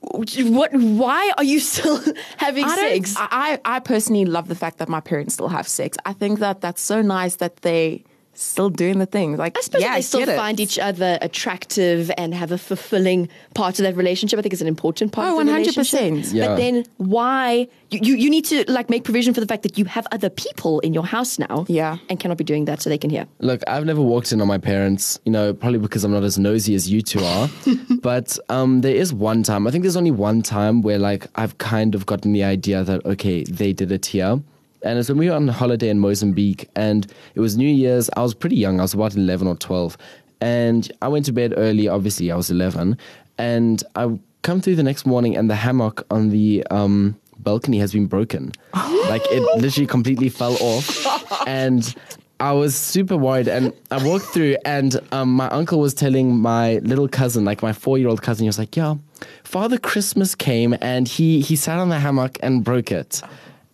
What? 0.00 0.72
Why 0.74 1.32
are 1.36 1.44
you 1.44 1.60
still 1.72 2.00
having 2.36 2.64
I, 2.64 2.74
sex? 2.76 3.14
I, 3.16 3.58
I 3.64 3.76
I 3.76 3.80
personally 3.80 4.24
love 4.24 4.48
the 4.48 4.54
fact 4.54 4.78
that 4.78 4.88
my 4.88 5.00
parents 5.00 5.34
still 5.34 5.48
have 5.48 5.68
sex. 5.68 5.96
I 6.04 6.12
think 6.12 6.40
that 6.40 6.60
that's 6.60 6.82
so 6.82 7.02
nice 7.02 7.36
that 7.36 7.56
they 7.58 8.04
still 8.36 8.70
doing 8.70 8.98
the 8.98 9.06
things. 9.06 9.38
Like, 9.38 9.56
I 9.56 9.60
suppose 9.60 9.82
yeah, 9.82 9.90
if 9.92 9.96
they 9.96 10.02
still 10.02 10.20
get 10.20 10.28
it. 10.30 10.36
find 10.36 10.60
each 10.60 10.78
other 10.78 11.18
attractive 11.22 12.10
and 12.18 12.34
have 12.34 12.52
a 12.52 12.58
fulfilling 12.58 13.28
part 13.54 13.78
of 13.78 13.84
that 13.84 13.96
relationship. 13.96 14.38
I 14.38 14.42
think 14.42 14.52
is 14.52 14.60
an 14.62 14.68
important 14.68 15.12
part 15.12 15.28
Oh, 15.28 15.40
of 15.40 15.46
the 15.46 15.52
100%. 15.52 15.56
relationship. 15.56 16.34
Yeah. 16.34 16.48
But 16.48 16.56
then 16.56 16.84
why 16.98 17.68
you, 17.90 18.00
you 18.02 18.14
you 18.16 18.30
need 18.30 18.44
to 18.46 18.70
like 18.70 18.90
make 18.90 19.04
provision 19.04 19.32
for 19.34 19.40
the 19.40 19.46
fact 19.46 19.62
that 19.62 19.78
you 19.78 19.84
have 19.86 20.06
other 20.12 20.28
people 20.30 20.80
in 20.80 20.92
your 20.94 21.04
house 21.04 21.38
now. 21.38 21.64
Yeah. 21.68 21.98
And 22.08 22.18
cannot 22.20 22.36
be 22.38 22.44
doing 22.44 22.64
that 22.66 22.82
so 22.82 22.90
they 22.90 22.98
can 22.98 23.10
hear. 23.10 23.26
Look, 23.40 23.62
I've 23.66 23.84
never 23.84 24.02
walked 24.02 24.32
in 24.32 24.40
on 24.40 24.48
my 24.48 24.58
parents, 24.58 25.18
you 25.24 25.32
know, 25.32 25.52
probably 25.54 25.78
because 25.78 26.04
I'm 26.04 26.12
not 26.12 26.22
as 26.24 26.38
nosy 26.38 26.74
as 26.74 26.90
you 26.90 27.02
two 27.02 27.20
are. 27.24 27.48
but 28.02 28.38
um, 28.48 28.80
there 28.82 28.94
is 28.94 29.12
one 29.12 29.42
time, 29.42 29.66
I 29.66 29.70
think 29.70 29.82
there's 29.82 29.96
only 29.96 30.10
one 30.10 30.42
time 30.42 30.82
where 30.82 30.98
like 30.98 31.26
I've 31.36 31.58
kind 31.58 31.94
of 31.94 32.06
gotten 32.06 32.32
the 32.32 32.44
idea 32.44 32.84
that, 32.84 33.04
okay, 33.06 33.44
they 33.44 33.72
did 33.72 33.92
it 33.92 34.06
here. 34.06 34.40
And 34.86 34.98
it's 34.98 35.08
when 35.08 35.18
we 35.18 35.28
were 35.28 35.36
on 35.36 35.48
holiday 35.48 35.88
in 35.88 35.98
Mozambique 35.98 36.68
and 36.76 37.06
it 37.34 37.40
was 37.40 37.56
New 37.56 37.68
Year's. 37.68 38.08
I 38.16 38.22
was 38.22 38.34
pretty 38.34 38.56
young, 38.56 38.78
I 38.78 38.82
was 38.82 38.94
about 38.94 39.14
11 39.14 39.46
or 39.46 39.56
12. 39.56 39.98
And 40.40 40.90
I 41.02 41.08
went 41.08 41.24
to 41.26 41.32
bed 41.32 41.54
early, 41.56 41.88
obviously, 41.88 42.30
I 42.30 42.36
was 42.36 42.50
11. 42.50 42.96
And 43.38 43.82
I 43.94 44.18
come 44.42 44.60
through 44.60 44.76
the 44.76 44.82
next 44.82 45.06
morning 45.06 45.36
and 45.36 45.50
the 45.50 45.56
hammock 45.56 46.06
on 46.10 46.30
the 46.30 46.64
um, 46.70 47.16
balcony 47.38 47.78
has 47.78 47.92
been 47.92 48.06
broken. 48.06 48.52
like 48.74 49.22
it 49.26 49.42
literally 49.60 49.86
completely 49.86 50.28
fell 50.28 50.56
off. 50.60 51.46
And 51.46 51.94
I 52.38 52.52
was 52.52 52.74
super 52.74 53.16
worried, 53.16 53.48
and 53.48 53.72
I 53.90 54.04
walked 54.04 54.26
through, 54.26 54.56
and 54.66 55.00
um, 55.10 55.32
my 55.32 55.48
uncle 55.48 55.80
was 55.80 55.94
telling 55.94 56.36
my 56.36 56.78
little 56.78 57.08
cousin, 57.08 57.46
like 57.46 57.62
my 57.62 57.72
four-year-old 57.72 58.20
cousin, 58.20 58.44
he 58.44 58.48
was 58.48 58.58
like, 58.58 58.76
"Yeah, 58.76 58.96
Father 59.42 59.78
Christmas 59.78 60.34
came, 60.34 60.76
and 60.82 61.08
he 61.08 61.40
he 61.40 61.56
sat 61.56 61.78
on 61.78 61.88
the 61.88 61.98
hammock 61.98 62.36
and 62.42 62.62
broke 62.62 62.92
it." 62.92 63.22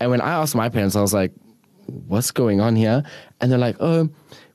And 0.03 0.11
when 0.11 0.21
I 0.21 0.33
asked 0.33 0.55
my 0.57 0.69
parents, 0.69 0.97
I 0.97 1.01
was 1.01 1.15
like, 1.15 1.33
"What's 1.87 2.33
going 2.33 2.61
on 2.61 2.77
here?" 2.77 3.05
And 3.41 3.51
they're 3.51 3.59
like, 3.59 3.77
"Oh." 3.81 4.09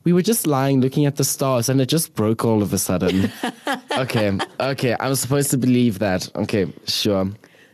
We 0.04 0.14
were 0.14 0.22
just 0.22 0.46
lying 0.46 0.80
looking 0.80 1.04
at 1.04 1.16
the 1.16 1.24
stars 1.24 1.68
and 1.68 1.82
it 1.82 1.86
just 1.86 2.14
broke 2.14 2.42
all 2.42 2.62
of 2.62 2.72
a 2.72 2.78
sudden. 2.78 3.30
okay, 3.98 4.38
okay, 4.58 4.96
I'm 4.98 5.14
supposed 5.14 5.50
to 5.50 5.58
believe 5.58 5.98
that. 5.98 6.30
Okay, 6.34 6.72
sure. 6.86 7.30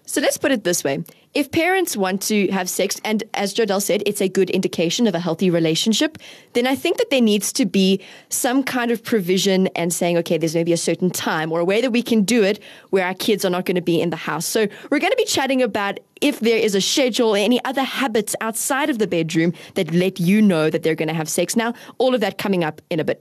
So 0.07 0.21
let's 0.21 0.37
put 0.37 0.51
it 0.51 0.65
this 0.65 0.83
way. 0.83 1.05
If 1.35 1.51
parents 1.51 1.97
want 1.97 2.23
to 2.23 2.47
have 2.49 2.69
sex, 2.69 3.01
and 3.05 3.25
as 3.35 3.55
Jodell 3.55 3.83
said, 3.83 4.03
it's 4.07 4.21
a 4.21 4.29
good 4.29 4.51
indication 4.51 5.09
of 5.09 5.15
a 5.17 5.19
healthy 5.19 5.51
relationship, 5.51 6.19
then 6.53 6.67
I 6.67 6.77
think 6.77 6.99
that 6.99 7.11
there 7.11 7.21
needs 7.21 7.53
to 7.55 7.67
be 7.67 8.01
some 8.29 8.63
kind 8.63 8.93
of 8.93 9.03
provision 9.03 9.67
and 9.69 9.93
saying, 9.93 10.17
okay, 10.19 10.39
there's 10.39 10.55
maybe 10.55 10.73
a 10.73 10.77
certain 10.77 11.11
time 11.11 11.51
or 11.51 11.59
a 11.59 11.65
way 11.65 11.81
that 11.81 11.91
we 11.91 12.03
can 12.03 12.23
do 12.23 12.45
it 12.45 12.61
where 12.91 13.05
our 13.05 13.15
kids 13.15 13.45
are 13.45 13.51
not 13.51 13.65
going 13.65 13.75
to 13.75 13.83
be 13.83 14.01
in 14.01 14.11
the 14.11 14.17
house. 14.17 14.47
So 14.47 14.69
we're 14.91 15.01
going 15.01 15.11
to 15.11 15.17
be 15.17 15.25
chatting 15.25 15.63
about 15.63 15.99
if 16.25 16.41
there 16.41 16.57
is 16.57 16.75
a 16.75 16.81
schedule 16.81 17.35
or 17.35 17.37
any 17.37 17.63
other 17.67 17.83
habits 17.83 18.35
outside 18.41 18.89
of 18.89 18.99
the 18.99 19.07
bedroom 19.07 19.53
that 19.75 19.93
let 19.93 20.19
you 20.19 20.41
know 20.41 20.71
that 20.71 20.83
they're 20.83 20.95
going 20.95 21.09
to 21.09 21.15
have 21.15 21.29
sex. 21.29 21.55
Now, 21.55 21.75
all 21.99 22.15
of 22.15 22.23
that 22.23 22.39
coming 22.39 22.65
up 22.65 22.81
in 22.89 22.99
a 22.99 23.05
bit. 23.05 23.21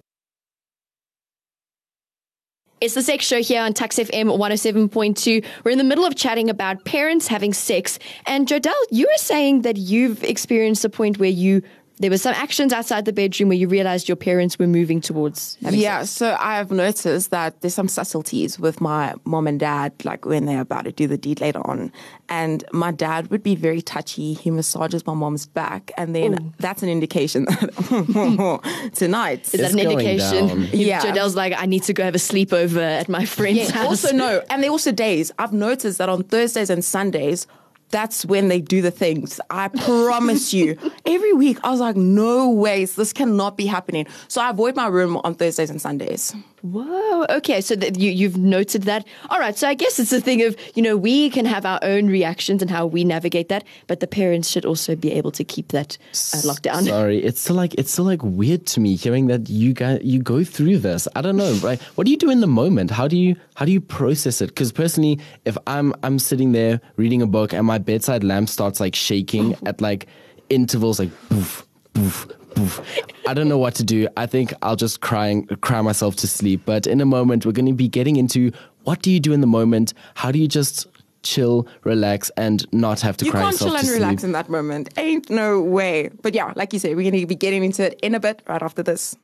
It's 2.80 2.94
the 2.94 3.02
Sex 3.02 3.26
Show 3.26 3.42
here 3.42 3.62
on 3.62 3.74
Tuks 3.74 3.98
FM 3.98 4.38
107.2. 4.38 5.46
We're 5.64 5.72
in 5.72 5.78
the 5.78 5.84
middle 5.84 6.06
of 6.06 6.16
chatting 6.16 6.50
about 6.50 6.86
parents 6.86 7.28
having 7.28 7.54
sex. 7.54 8.00
And 8.26 8.48
Jodell, 8.48 8.74
you 8.90 9.06
were 9.06 9.18
saying 9.18 9.64
that 9.64 9.78
you've 9.78 10.24
experienced 10.24 10.86
a 10.86 10.90
point 10.90 11.18
where 11.18 11.30
you 11.30 11.62
there 12.00 12.10
were 12.10 12.18
some 12.18 12.34
actions 12.34 12.74
outside 12.74 13.06
the 13.06 13.14
bedroom 13.14 13.50
where 13.50 13.58
you 13.58 13.68
realized 13.68 14.10
your 14.10 14.16
parents 14.16 14.58
were 14.58 14.68
moving 14.68 15.00
towards 15.00 15.58
having 15.64 15.80
Yeah, 15.80 16.00
sex. 16.00 16.10
so 16.10 16.36
I've 16.40 16.72
noticed 16.72 17.30
that 17.30 17.62
there's 17.62 17.74
some 17.76 17.88
subtleties 17.88 18.60
with 18.60 18.82
my 18.82 19.14
mom 19.26 19.46
and 19.48 19.60
dad, 19.60 19.94
like 20.04 20.26
when 20.26 20.46
they're 20.46 20.62
about 20.62 20.86
to 20.86 20.92
do 20.92 21.08
the 21.08 21.18
deed 21.18 21.40
later 21.40 21.66
on. 21.68 21.92
And 22.30 22.64
my 22.74 22.92
dad 22.92 23.30
would 23.30 23.44
be 23.44 23.56
very 23.56 23.82
touchy. 23.82 24.34
He 24.34 24.50
massages 24.50 25.06
my 25.06 25.14
mom's 25.14 25.46
back, 25.46 25.92
and 25.98 26.16
then 26.16 26.54
that's 26.58 26.82
an 26.82 26.90
indication 26.90 27.46
that 27.46 28.90
tonight. 28.96 29.54
Is 29.54 29.62
that 29.62 29.72
an 29.74 29.80
indication? 29.80 30.48
down. 30.48 30.62
You- 30.74 30.88
Yeah. 30.88 31.02
Jodell's 31.02 31.36
like, 31.36 31.54
I 31.56 31.66
need 31.66 31.84
to 31.84 31.94
go 31.94 32.04
have 32.04 32.16
a 32.16 32.20
sleepover 32.20 32.82
at 32.82 33.08
my 33.10 33.26
friend's 33.26 33.60
Yeah, 33.70 33.72
house. 33.72 33.86
also 34.04 34.16
no, 34.16 34.42
and 34.50 34.64
they 34.64 34.68
also 34.70 34.92
days. 34.92 35.32
I've 35.38 35.54
noticed 35.54 35.98
that 36.00 36.10
on 36.10 36.24
Thursdays 36.24 36.70
and 36.70 36.84
Sundays, 36.84 37.46
that's 37.94 38.26
when 38.26 38.48
they 38.48 38.60
do 38.60 38.82
the 38.82 38.92
things. 38.92 39.40
I 39.52 39.68
promise 39.68 40.52
you. 40.52 40.78
Every 41.06 41.32
week, 41.32 41.60
I 41.64 41.70
was 41.70 41.80
like, 41.80 41.96
no 41.96 42.50
ways, 42.50 42.96
this 42.96 43.14
cannot 43.14 43.56
be 43.56 43.68
happening. 43.68 44.08
So 44.28 44.42
I 44.42 44.50
avoid 44.50 44.76
my 44.76 44.88
room 44.88 45.18
on 45.18 45.36
Thursdays 45.36 45.70
and 45.70 45.80
Sundays. 45.80 46.36
Whoa. 46.64 47.26
Okay. 47.30 47.60
So 47.60 47.76
that 47.76 48.00
you, 48.00 48.10
you've 48.10 48.38
noted 48.38 48.84
that. 48.84 49.06
All 49.30 49.38
right. 49.38 49.58
So 49.58 49.68
I 49.68 49.74
guess 49.74 50.00
it's 50.00 50.14
a 50.14 50.22
thing 50.22 50.42
of, 50.44 50.56
you 50.76 50.82
know, 50.82 50.96
we 50.96 51.30
can 51.30 51.46
have 51.46 51.66
our 51.66 51.78
own 51.82 52.08
reactions 52.08 52.62
and 52.62 52.72
how 52.72 52.86
we 52.86 53.04
navigate 53.04 53.50
that, 53.50 53.66
but 53.88 54.00
the 54.00 54.08
parents 54.08 54.48
should 54.48 54.64
also 54.64 54.96
be 54.96 55.12
able 55.12 55.32
to 55.32 55.44
keep 55.44 55.74
that 55.74 55.98
uh, 56.34 56.40
locked 56.46 56.64
down. 56.64 56.86
Sorry, 56.86 57.22
it's 57.22 57.42
still 57.42 57.58
like 57.58 57.74
it's 57.74 57.92
still 57.92 58.06
like 58.06 58.24
weird 58.24 58.66
to 58.68 58.80
me 58.80 58.96
hearing 58.96 59.28
that 59.28 59.50
you 59.50 59.74
guys 59.74 60.00
you 60.04 60.22
go 60.22 60.46
through 60.46 60.78
this. 60.78 61.06
I 61.18 61.22
don't 61.22 61.36
know, 61.36 61.54
right? 61.62 61.82
What 61.96 62.06
do 62.06 62.12
you 62.12 62.18
do 62.18 62.30
in 62.30 62.40
the 62.40 62.48
moment? 62.48 62.92
How 62.92 63.10
do 63.10 63.18
you 63.18 63.36
how 63.56 63.66
do 63.66 63.74
you 63.74 63.82
process 63.82 64.42
it? 64.42 64.48
Because 64.48 64.72
personally, 64.72 65.20
if 65.44 65.58
I'm 65.68 65.94
I'm 66.02 66.18
sitting 66.18 66.54
there 66.54 66.80
reading 66.96 67.22
a 67.22 67.28
book 67.28 67.52
and 67.52 67.68
my 67.68 67.78
bedside 67.78 68.24
lamp 68.24 68.48
starts 68.48 68.80
like 68.80 68.96
shaking 68.96 69.58
at 69.66 69.82
like 69.82 70.08
intervals, 70.50 70.98
like 70.98 71.12
poof, 71.28 71.68
poof. 71.94 72.28
I 73.28 73.34
don't 73.34 73.48
know 73.50 73.58
what 73.58 73.76
to 73.76 73.84
do. 73.84 74.08
I 74.18 74.26
think 74.26 74.54
I'll 74.62 74.76
just 74.76 75.02
cry 75.02 75.28
and 75.28 75.62
cry 75.62 75.82
myself 75.82 76.16
to 76.18 76.28
sleep. 76.28 76.62
But 76.66 76.88
in 76.88 77.02
a 77.02 77.06
moment, 77.06 77.46
we're 77.46 77.52
going 77.52 77.66
to 77.68 77.74
be 77.74 77.88
getting 77.88 78.16
into 78.18 78.52
what 78.84 79.02
do 79.02 79.12
you 79.12 79.20
do 79.20 79.34
in 79.34 79.42
the 79.42 79.48
moment? 79.48 79.94
How 80.16 80.32
do 80.32 80.40
you 80.40 80.48
just 80.48 80.88
chill, 81.24 81.68
relax, 81.84 82.30
and 82.36 82.66
not 82.74 83.00
have 83.02 83.16
to 83.18 83.26
You 83.26 83.32
cry 83.32 83.42
can't 83.42 83.54
yourself 83.54 83.72
chill 83.72 83.80
and 83.80 83.90
relax 83.90 84.22
sleep? 84.22 84.28
in 84.28 84.32
that 84.34 84.50
moment. 84.50 84.90
Ain't 84.98 85.30
no 85.30 85.62
way. 85.62 86.10
But 86.22 86.36
yeah, 86.36 86.52
like 86.56 86.74
you 86.74 86.80
said, 86.80 86.96
we're 86.96 87.10
going 87.10 87.22
to 87.22 87.26
be 87.28 87.36
getting 87.36 87.64
into 87.64 87.86
it 87.86 88.00
in 88.04 88.14
a 88.14 88.20
bit 88.20 88.42
right 88.48 88.62
after 88.62 88.84
this. 88.84 89.16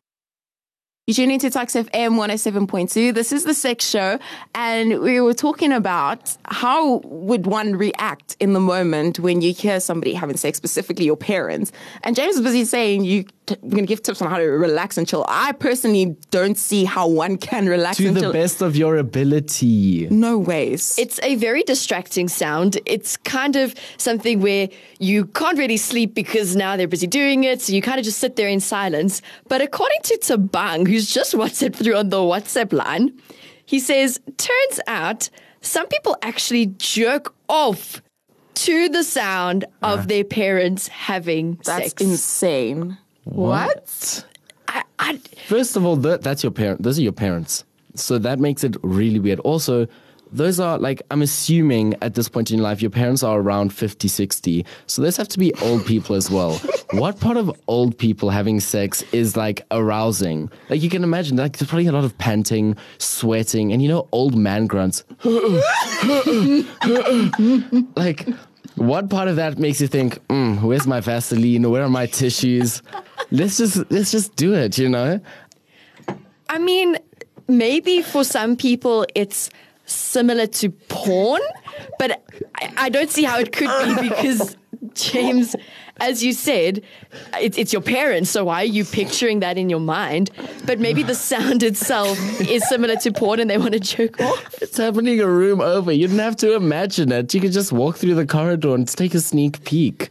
You 1.10 1.16
tune 1.16 1.32
into 1.32 1.50
Tuks 1.50 1.74
FM 1.74 2.20
107.2. 2.20 3.16
This 3.16 3.32
is 3.34 3.44
the 3.44 3.56
sex 3.56 3.84
show, 3.90 4.20
and 4.54 5.00
we 5.00 5.20
were 5.20 5.34
talking 5.34 5.72
about 5.72 6.38
how 6.46 6.98
would 6.98 7.48
one 7.48 7.76
react 7.76 8.38
in 8.40 8.54
the 8.54 8.60
moment 8.60 9.18
when 9.18 9.42
you 9.42 9.52
hear 9.52 9.80
somebody 9.80 10.14
having 10.14 10.38
sex, 10.38 10.60
specifically 10.60 11.06
your 11.06 11.18
parents. 11.18 11.72
And 12.04 12.16
James 12.16 12.36
was 12.36 12.44
busy 12.44 12.64
saying 12.64 13.06
you 13.06 13.24
t- 13.48 13.56
we're 13.64 13.72
going 13.72 13.86
to 13.86 13.88
give 13.88 14.04
tips 14.04 14.22
on 14.22 14.30
how 14.30 14.38
to 14.38 14.44
relax 14.44 15.00
and 15.00 15.08
chill. 15.08 15.26
I 15.28 15.54
personally 15.54 16.16
don't 16.30 16.60
see 16.60 16.86
how 16.86 17.08
one 17.08 17.38
can 17.38 17.68
relax 17.68 17.98
To 17.98 18.06
and 18.10 18.16
the 18.16 18.22
chill. 18.22 18.32
best 18.34 18.62
of 18.62 18.76
your 18.76 18.96
ability. 18.98 20.08
No 20.12 20.38
ways. 20.38 20.94
It's 21.00 21.20
a 21.24 21.34
very 21.38 21.64
distracting 21.64 22.28
sound. 22.28 22.78
It's 22.86 23.18
kind 23.18 23.56
of 23.56 23.74
something 23.98 24.42
where 24.42 24.70
you 25.00 25.26
can't 25.26 25.58
really 25.58 25.78
sleep 25.78 26.14
because 26.14 26.56
now 26.56 26.78
they're 26.78 26.88
busy 26.88 27.08
doing 27.08 27.46
it. 27.46 27.62
So 27.62 27.74
you 27.74 27.82
kind 27.82 27.98
of 27.98 28.06
just 28.06 28.20
sit 28.20 28.36
there 28.36 28.48
in 28.48 28.60
silence. 28.60 29.24
But 29.48 29.62
according 29.64 30.02
to 30.04 30.18
Tabang, 30.20 30.88
who's 30.88 30.99
just 31.06 31.34
WhatsApp 31.34 31.76
through 31.76 31.96
on 31.96 32.10
the 32.10 32.18
WhatsApp 32.18 32.74
line, 32.74 33.20
he 33.66 33.80
says, 33.80 34.20
turns 34.38 34.80
out 34.88 35.30
some 35.62 35.88
people 35.88 36.18
actually 36.22 36.68
jerk 36.78 37.34
off 37.48 38.02
to 38.56 38.90
the 38.90 39.04
sound 39.04 39.66
of 39.82 40.08
their 40.08 40.24
parents 40.24 40.88
having 40.88 41.60
That's 41.64 41.90
sex. 41.90 42.02
insane. 42.02 42.98
What? 43.24 44.26
I, 44.68 44.84
I, 44.98 45.20
First 45.48 45.76
of 45.78 45.86
all, 45.86 45.96
that, 45.98 46.22
that's 46.22 46.44
your 46.44 46.52
parent. 46.52 46.84
Those 46.84 47.00
are 47.00 47.04
your 47.04 47.12
parents. 47.12 47.64
So 47.96 48.18
that 48.20 48.40
makes 48.40 48.64
it 48.64 48.76
really 48.84 49.20
weird. 49.20 49.40
Also, 49.42 49.88
those 50.32 50.60
are 50.60 50.78
like, 50.78 51.02
I'm 51.12 51.22
assuming 51.22 51.96
at 52.02 52.14
this 52.14 52.30
point 52.30 52.52
in 52.52 52.58
your 52.58 52.64
life, 52.64 52.82
your 52.82 52.92
parents 52.92 53.24
are 53.24 53.40
around 53.40 53.74
50, 53.74 54.08
60. 54.08 54.66
So 54.88 55.02
those 55.02 55.18
have 55.18 55.28
to 55.30 55.40
be 55.40 55.54
old 55.56 55.86
people 55.86 56.16
as 56.16 56.30
well. 56.30 56.54
what 56.92 57.20
part 57.20 57.38
of 57.38 57.52
old 57.68 57.98
people 57.98 58.30
having 58.30 58.60
sex 58.60 59.04
is 59.12 59.36
like 59.36 59.66
arousing? 59.72 60.52
Like 60.70 60.82
you 60.82 60.90
can 60.90 61.04
imagine, 61.04 61.38
like 61.38 61.58
there's 61.58 61.70
probably 61.70 61.88
a 61.88 61.92
lot 61.92 62.04
of 62.04 62.18
panting, 62.18 62.76
sweating, 62.98 63.74
and 63.74 63.82
you 63.82 63.90
know, 63.90 64.08
old 64.12 64.36
man 64.36 64.68
grunts. 64.68 65.04
like, 67.96 68.28
what 68.76 69.10
part 69.10 69.28
of 69.28 69.36
that 69.36 69.58
makes 69.58 69.82
you 69.82 69.88
think, 69.88 70.26
mm, 70.28 70.62
where's 70.62 70.88
my 70.88 71.00
Vaseline? 71.00 71.70
Where 71.70 71.84
are 71.84 71.90
my 71.90 72.06
tissues? 72.06 72.82
Let's 73.32 73.58
just 73.58 73.92
let's 73.92 74.12
just 74.12 74.36
do 74.36 74.54
it, 74.54 74.78
you 74.78 74.90
know? 74.90 75.20
I 76.50 76.58
mean, 76.58 76.98
maybe 77.48 78.02
for 78.02 78.24
some 78.24 78.56
people 78.56 79.06
it's 79.16 79.50
similar 79.90 80.48
to 80.48 80.70
porn, 80.70 81.42
but 81.98 82.24
I, 82.56 82.74
I 82.78 82.90
don't 82.90 83.10
see 83.10 83.24
how 83.24 83.40
it 83.40 83.52
could 83.52 83.70
be 83.86 84.10
because 84.10 84.56
James, 84.94 85.56
as 86.00 86.24
you 86.24 86.34
said, 86.34 86.84
it's, 87.40 87.58
it's 87.58 87.74
your 87.74 87.82
parents. 87.82 88.30
So 88.30 88.46
why 88.46 88.62
are 88.62 88.66
you 88.66 88.86
picturing 88.86 89.42
that 89.42 89.58
in 89.58 89.70
your 89.70 89.80
mind? 89.80 90.32
But 90.66 90.80
maybe 90.80 91.04
the 91.04 91.16
sound 91.16 91.64
itself 91.64 92.18
is 92.42 92.68
similar 92.70 92.96
to 92.98 93.12
porn, 93.12 93.40
and 93.40 93.50
they 93.50 93.58
want 93.58 93.74
to 93.74 93.80
joke 93.80 94.20
off. 94.22 94.62
It's 94.62 94.78
happening 94.78 95.20
a 95.20 95.28
room 95.28 95.62
over. 95.62 95.92
You 95.92 96.08
don't 96.08 96.20
have 96.20 96.38
to 96.38 96.56
imagine 96.56 97.12
it. 97.12 97.34
You 97.34 97.42
can 97.42 97.52
just 97.52 97.72
walk 97.72 97.98
through 97.98 98.16
the 98.16 98.26
corridor 98.26 98.74
and 98.74 98.88
take 98.88 99.14
a 99.14 99.20
sneak 99.20 99.64
peek. 99.64 100.10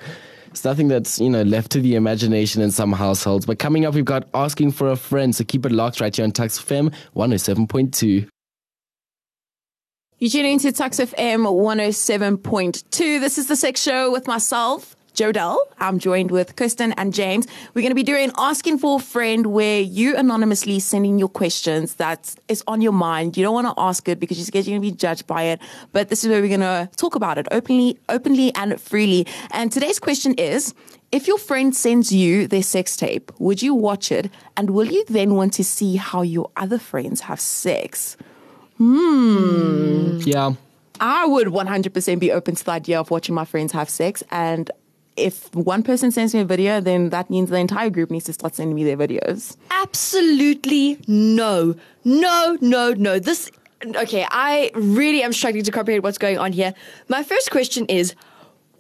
It's 0.49 0.65
nothing 0.65 0.89
that's, 0.89 1.21
you 1.21 1.31
know, 1.31 1.43
left 1.43 1.71
to 1.73 1.81
the 1.81 1.95
imagination 1.95 2.63
in 2.63 2.71
some 2.71 2.93
households. 2.93 3.47
But 3.47 3.59
coming 3.59 3.85
up, 3.85 3.95
we've 3.95 4.05
got 4.05 4.29
asking 4.35 4.73
for 4.73 4.89
a 4.89 4.97
friend. 4.97 5.35
So 5.35 5.45
keep 5.45 5.65
it 5.65 5.73
locked 5.73 6.01
right 6.01 6.15
here 6.15 6.25
on 6.25 6.33
Tuks 6.33 6.59
FM 6.59 6.93
107.2. 7.15 8.29
You 10.21 10.29
tune 10.29 10.47
into 10.47 10.73
Tuks 10.73 10.99
FM 10.99 11.47
107.2. 11.47 13.21
This 13.21 13.39
is 13.39 13.47
the 13.47 13.55
sex 13.55 13.81
show 13.81 14.11
with 14.11 14.27
myself, 14.27 14.97
Jodell. 15.15 15.59
I'm 15.79 16.01
joined 16.01 16.33
with 16.33 16.57
Kirsten 16.57 16.91
and 16.95 17.15
James. 17.15 17.47
We're 17.73 17.83
going 17.83 17.93
to 17.93 17.95
be 17.95 18.03
doing 18.03 18.33
Asking 18.37 18.79
for 18.79 18.99
a 18.99 19.01
Friend 19.01 19.47
where 19.47 19.81
you 19.81 20.17
anonymously 20.17 20.81
send 20.81 21.07
in 21.07 21.21
your 21.21 21.29
questions 21.29 21.95
that 21.95 22.35
is 22.49 22.65
on 22.67 22.81
your 22.81 22.91
mind. 22.91 23.37
You 23.37 23.45
don't 23.45 23.55
want 23.55 23.69
to 23.69 23.81
ask 23.81 24.09
it 24.09 24.19
because 24.19 24.39
you're 24.39 24.47
scared 24.47 24.67
you're 24.67 24.77
going 24.77 24.83
to 24.83 24.93
be 24.93 24.97
judged 24.97 25.29
by 25.29 25.45
it. 25.45 25.61
But 25.93 26.09
this 26.09 26.25
is 26.25 26.31
where 26.31 26.43
we're 26.43 26.49
going 26.49 26.63
to 26.63 26.91
talk 26.97 27.15
about 27.15 27.39
it 27.39 27.47
openly, 27.53 27.97
openly 28.09 28.53
and 28.57 28.81
freely. 28.81 29.25
And 29.53 29.71
today's 29.71 30.01
question 30.01 30.35
is, 30.35 30.75
if 31.13 31.29
your 31.29 31.39
friend 31.39 31.77
sends 31.77 32.11
you 32.11 32.49
their 32.49 32.65
sex 32.65 32.97
tape, 32.97 33.31
would 33.39 33.63
you 33.63 33.73
watch 33.73 34.11
it? 34.11 34.33
And 34.57 34.71
will 34.71 34.89
you 34.89 35.05
then 35.07 35.37
want 35.37 35.53
to 35.55 35.63
see 35.63 35.95
how 35.95 36.23
your 36.23 36.51
other 36.57 36.81
friends 36.81 37.21
have 37.21 37.39
sex? 37.39 38.17
Hmm. 38.79 40.19
Hmm. 40.19 40.19
Yeah. 40.25 40.53
I 41.01 41.27
would 41.27 41.49
100% 41.49 42.19
be 42.19 42.33
open 42.33 42.55
to 42.57 42.65
the 42.65 42.71
idea 42.73 42.99
of 42.99 43.11
watching 43.11 43.35
my 43.35 43.45
friends 43.45 43.73
have 43.73 43.89
sex. 43.89 44.25
And 44.31 44.71
if 45.17 45.55
one 45.55 45.83
person 45.83 46.11
sends 46.11 46.35
me 46.35 46.41
a 46.41 46.45
video, 46.45 46.81
then 46.81 47.11
that 47.11 47.31
means 47.31 47.51
the 47.51 47.59
entire 47.59 47.91
group 47.91 48.11
needs 48.11 48.25
to 48.27 48.33
start 48.33 48.55
sending 48.55 48.75
me 48.75 48.85
their 48.85 48.97
videos. 48.97 49.57
Absolutely 49.71 50.99
no. 51.07 51.75
No, 52.05 52.59
no, 52.61 52.93
no. 52.95 53.19
This, 53.19 53.51
okay, 53.85 54.27
I 54.31 54.71
really 54.75 55.23
am 55.23 55.33
struggling 55.33 55.65
to 55.65 55.71
comprehend 55.71 56.03
what's 56.03 56.19
going 56.19 56.39
on 56.39 56.53
here. 56.53 56.75
My 57.09 57.23
first 57.23 57.51
question 57.51 57.87
is 57.87 58.15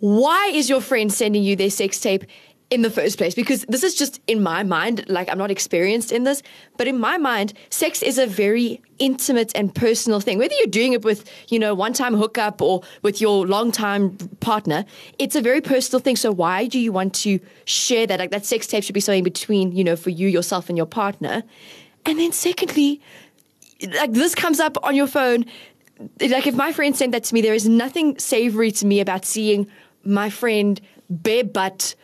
why 0.01 0.51
is 0.55 0.69
your 0.69 0.81
friend 0.81 1.13
sending 1.13 1.43
you 1.43 1.57
their 1.57 1.71
sex 1.71 2.01
tape 2.01 2.25
in 2.71 2.83
the 2.83 2.91
first 2.91 3.17
place? 3.17 3.35
Because 3.35 3.65
this 3.69 3.83
is 3.83 3.95
just 3.95 4.21
in 4.27 4.43
my 4.43 4.63
mind, 4.63 5.05
like 5.09 5.31
I'm 5.31 5.39
not 5.39 5.51
experienced 5.51 6.13
in 6.13 6.25
this, 6.25 6.43
but 6.77 6.87
in 6.87 6.99
my 6.99 7.17
mind, 7.17 7.55
sex 7.71 8.03
is 8.03 8.19
a 8.19 8.27
very 8.27 8.83
intimate 8.99 9.53
and 9.55 9.75
personal 9.75 10.21
thing. 10.21 10.39
Whether 10.39 10.55
you're 10.57 10.67
doing 10.67 10.93
it 10.93 11.05
with, 11.05 11.29
you 11.49 11.59
know, 11.59 11.75
one 11.75 11.93
time 11.93 12.15
hookup 12.15 12.61
or 12.61 12.83
with 13.03 13.21
your 13.21 13.47
long 13.47 13.73
time 13.73 14.17
partner, 14.41 14.85
it's 15.19 15.35
a 15.35 15.41
very 15.41 15.61
personal 15.61 16.01
thing. 16.01 16.17
So 16.17 16.31
why 16.31 16.67
do 16.67 16.79
you 16.79 16.93
want 16.93 17.15
to 17.17 17.41
share 17.65 18.07
that? 18.07 18.19
Like 18.19 18.31
that 18.33 18.45
sex 18.45 18.67
tape 18.67 18.85
should 18.85 18.95
be 18.95 19.01
something 19.01 19.25
between, 19.25 19.73
you 19.73 19.85
know, 19.85 19.97
for 19.97 20.11
you, 20.11 20.29
yourself, 20.29 20.69
and 20.69 20.77
your 20.77 20.87
partner. 20.87 21.43
And 22.05 22.19
then 22.19 22.33
secondly, 22.33 23.01
like 23.95 24.13
this 24.13 24.35
comes 24.35 24.61
up 24.61 24.77
on 24.83 24.95
your 24.95 25.07
phone. 25.07 25.47
Like 26.21 26.47
if 26.47 26.55
my 26.55 26.73
friend 26.73 26.95
sent 26.95 27.13
that 27.13 27.25
to 27.25 27.35
me, 27.35 27.41
there 27.41 27.55
is 27.55 27.69
nothing 27.69 28.19
savory 28.19 28.71
to 28.73 28.87
me 28.87 29.01
about 29.01 29.25
seeing 29.25 29.69
my 30.05 30.31
friend 30.31 30.81
bare 31.11 31.45
butt 31.45 31.95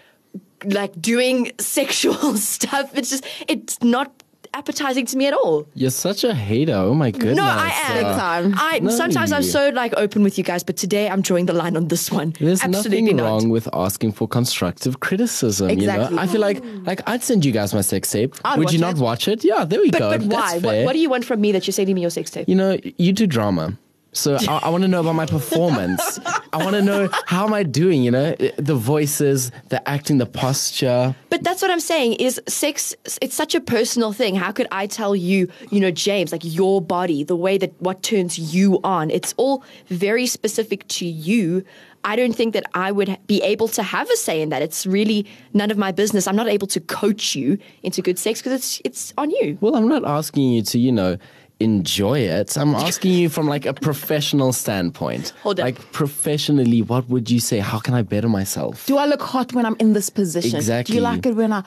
like 0.66 1.00
doing 1.00 1.50
sexual 1.58 2.36
stuff. 2.36 2.90
It's 2.96 3.10
just 3.10 3.24
it's 3.48 3.82
not 3.82 4.12
appetizing 4.52 5.04
to 5.04 5.16
me 5.16 5.26
at 5.26 5.34
all. 5.34 5.66
You're 5.74 5.90
such 5.90 6.22
a 6.22 6.32
hater. 6.32 6.74
Oh 6.74 6.94
my 6.94 7.10
goodness. 7.10 7.36
No, 7.38 7.42
I 7.42 7.72
am. 7.86 7.94
Big 7.94 8.04
time. 8.04 8.54
I 8.56 8.78
No. 8.78 8.90
sometimes 8.90 9.32
I'm 9.32 9.42
so 9.42 9.70
like 9.70 9.92
open 9.96 10.22
with 10.22 10.38
you 10.38 10.44
guys, 10.44 10.62
but 10.62 10.76
today 10.76 11.08
I'm 11.08 11.22
drawing 11.22 11.46
the 11.46 11.52
line 11.52 11.76
on 11.76 11.88
this 11.88 12.08
one. 12.12 12.34
There's 12.38 12.62
Absolutely 12.62 13.02
nothing 13.02 13.16
not. 13.16 13.24
wrong 13.24 13.48
with 13.48 13.68
asking 13.72 14.12
for 14.12 14.28
constructive 14.28 15.00
criticism. 15.00 15.70
You 15.70 15.74
Exactly. 15.78 16.14
know, 16.16 16.22
I 16.22 16.26
feel 16.28 16.40
like 16.40 16.62
like 16.86 17.00
I'd 17.08 17.24
send 17.24 17.44
you 17.44 17.50
guys 17.50 17.74
my 17.74 17.80
sex 17.80 18.12
tape. 18.12 18.36
I'd 18.44 18.58
Would 18.60 18.72
you 18.72 18.78
watch 18.78 18.94
not 18.94 18.96
it. 19.00 19.02
watch 19.02 19.28
it? 19.28 19.44
Yeah, 19.44 19.64
there 19.64 19.80
we 19.80 19.90
But 19.90 19.98
go. 19.98 20.10
but 20.10 20.28
That's 20.30 20.62
why? 20.62 20.76
What, 20.76 20.84
what 20.86 20.92
do 20.92 21.00
you 21.00 21.10
want 21.10 21.24
from 21.24 21.40
me 21.40 21.50
that 21.50 21.66
you're 21.66 21.72
sending 21.72 21.96
me 21.96 22.02
your 22.02 22.10
sex 22.10 22.30
tape? 22.30 22.48
You 22.48 22.54
know, 22.54 22.78
you 22.96 23.12
do 23.12 23.26
drama. 23.26 23.76
So 24.14 24.36
I, 24.48 24.60
I 24.64 24.68
want 24.70 24.82
to 24.82 24.88
know 24.88 25.00
about 25.00 25.14
my 25.14 25.26
performance. 25.26 26.20
I 26.52 26.58
want 26.58 26.76
to 26.76 26.82
know 26.82 27.08
how 27.26 27.46
am 27.46 27.52
I 27.52 27.64
doing, 27.64 28.02
you 28.02 28.10
know? 28.10 28.34
Eh, 28.38 28.52
the 28.56 28.74
voices, 28.74 29.50
the 29.68 29.86
acting, 29.88 30.18
the 30.18 30.26
posture. 30.26 31.14
But 31.30 31.42
that's 31.42 31.60
what 31.60 31.70
I'm 31.70 31.80
saying 31.80 32.14
is 32.14 32.40
sex 32.46 32.94
it's 33.20 33.34
such 33.34 33.54
a 33.54 33.60
personal 33.60 34.12
thing. 34.12 34.36
How 34.36 34.52
could 34.52 34.68
I 34.70 34.86
tell 34.86 35.16
you, 35.16 35.48
you 35.70 35.80
know, 35.80 35.90
James, 35.90 36.32
like 36.32 36.42
your 36.44 36.80
body, 36.80 37.24
the 37.24 37.36
way 37.36 37.58
that 37.58 37.72
what 37.80 38.02
turns 38.02 38.38
you 38.38 38.80
on. 38.84 39.10
It's 39.10 39.34
all 39.36 39.64
very 39.88 40.26
specific 40.26 40.86
to 40.88 41.06
you. 41.06 41.64
I 42.04 42.16
don't 42.16 42.34
think 42.34 42.52
that 42.52 42.64
I 42.74 42.92
would 42.92 43.18
be 43.26 43.42
able 43.42 43.66
to 43.68 43.82
have 43.82 44.08
a 44.10 44.16
say 44.16 44.42
in 44.42 44.50
that. 44.50 44.60
It's 44.60 44.86
really 44.86 45.26
none 45.54 45.70
of 45.70 45.78
my 45.78 45.90
business. 45.90 46.26
I'm 46.26 46.36
not 46.36 46.48
able 46.48 46.66
to 46.68 46.80
coach 46.80 47.34
you 47.34 47.58
into 47.82 48.02
good 48.02 48.18
sex 48.18 48.40
because 48.40 48.52
it's 48.52 48.80
it's 48.84 49.14
on 49.16 49.30
you. 49.30 49.56
Well, 49.60 49.74
I'm 49.74 49.88
not 49.88 50.04
asking 50.04 50.52
you 50.52 50.62
to, 50.62 50.78
you 50.78 50.92
know, 50.92 51.16
enjoy 51.60 52.18
it. 52.20 52.56
I'm 52.58 52.74
asking 52.74 53.12
you 53.12 53.28
from 53.28 53.46
like 53.48 53.64
a 53.66 53.72
professional 53.72 54.52
standpoint. 54.52 55.32
Hold 55.42 55.60
on. 55.60 55.66
Like 55.66 55.92
professionally, 55.92 56.82
what 56.82 57.08
would 57.08 57.30
you 57.30 57.40
say? 57.40 57.58
How 57.60 57.78
can 57.78 57.94
I 57.94 58.02
better 58.02 58.28
myself? 58.28 58.86
Do 58.86 58.96
I 58.96 59.06
look 59.06 59.22
hot 59.22 59.52
when 59.52 59.64
I'm 59.64 59.76
in 59.78 59.92
this 59.92 60.10
position? 60.10 60.56
Exactly. 60.56 60.92
Do 60.92 60.96
you 60.96 61.02
like 61.02 61.24
it 61.26 61.34
when 61.36 61.52
I. 61.52 61.62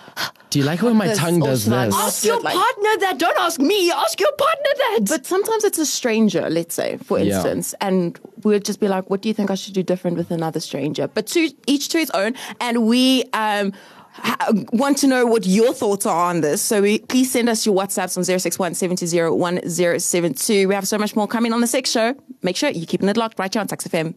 Do 0.50 0.60
you 0.60 0.66
like 0.66 0.80
it 0.82 0.86
when 0.86 0.96
my 0.98 1.08
This, 1.08 1.18
tongue 1.20 1.40
does 1.40 1.64
should 1.64 1.74
this? 1.74 1.94
Ask 1.96 2.24
your 2.26 2.40
like- 2.42 2.54
partner 2.56 2.90
that. 3.02 3.16
Don't 3.18 3.38
ask 3.40 3.60
me. 3.60 3.92
Ask 3.92 4.20
your 4.20 4.32
partner 4.32 4.70
that. 4.78 5.00
But 5.10 5.26
sometimes 5.26 5.64
it's 5.64 5.78
a 5.78 5.86
stranger, 5.86 6.50
let's 6.50 6.74
say, 6.76 6.98
for 7.04 7.20
Yeah. 7.20 7.34
instance, 7.36 7.74
and 7.82 8.18
we'd 8.44 8.64
just 8.66 8.80
be 8.80 8.88
like, 8.88 9.10
"What 9.10 9.22
do 9.22 9.28
you 9.30 9.34
think 9.34 9.52
I 9.52 9.56
should 9.56 9.74
do 9.74 9.84
different 9.84 10.18
with 10.18 10.32
another 10.32 10.60
stranger?" 10.60 11.08
But 11.08 11.28
to 11.28 11.50
each 11.66 11.90
to 11.90 11.98
his 11.98 12.10
own, 12.12 12.36
and 12.62 12.86
we 12.88 13.24
um, 13.34 13.74
ha- 13.96 13.97
want 14.74 14.98
to 15.00 15.08
know 15.08 15.26
what 15.26 15.46
your 15.46 15.74
thoughts 15.74 16.06
are 16.06 16.30
on 16.30 16.42
this. 16.42 16.62
So 16.62 16.82
we, 16.82 17.00
please 17.00 17.32
send 17.32 17.50
us 17.50 17.66
your 17.66 17.76
WhatsApps 17.76 18.18
on 18.18 18.24
061 18.24 18.74
720 18.76 19.36
1072. 19.36 20.68
We 20.68 20.76
have 20.76 20.88
so 20.88 20.98
much 20.98 21.16
more 21.16 21.28
coming 21.28 21.54
on 21.54 21.62
the 21.62 21.68
Sex 21.68 21.92
Show. 21.92 22.16
Make 22.42 22.56
sure 22.56 22.70
you're 22.70 22.86
keeping 22.86 23.10
it 23.10 23.18
locked 23.18 23.40
right 23.40 23.54
here 23.54 23.62
on 23.62 23.68
Tuks 23.68 23.88
FM. 23.88 24.16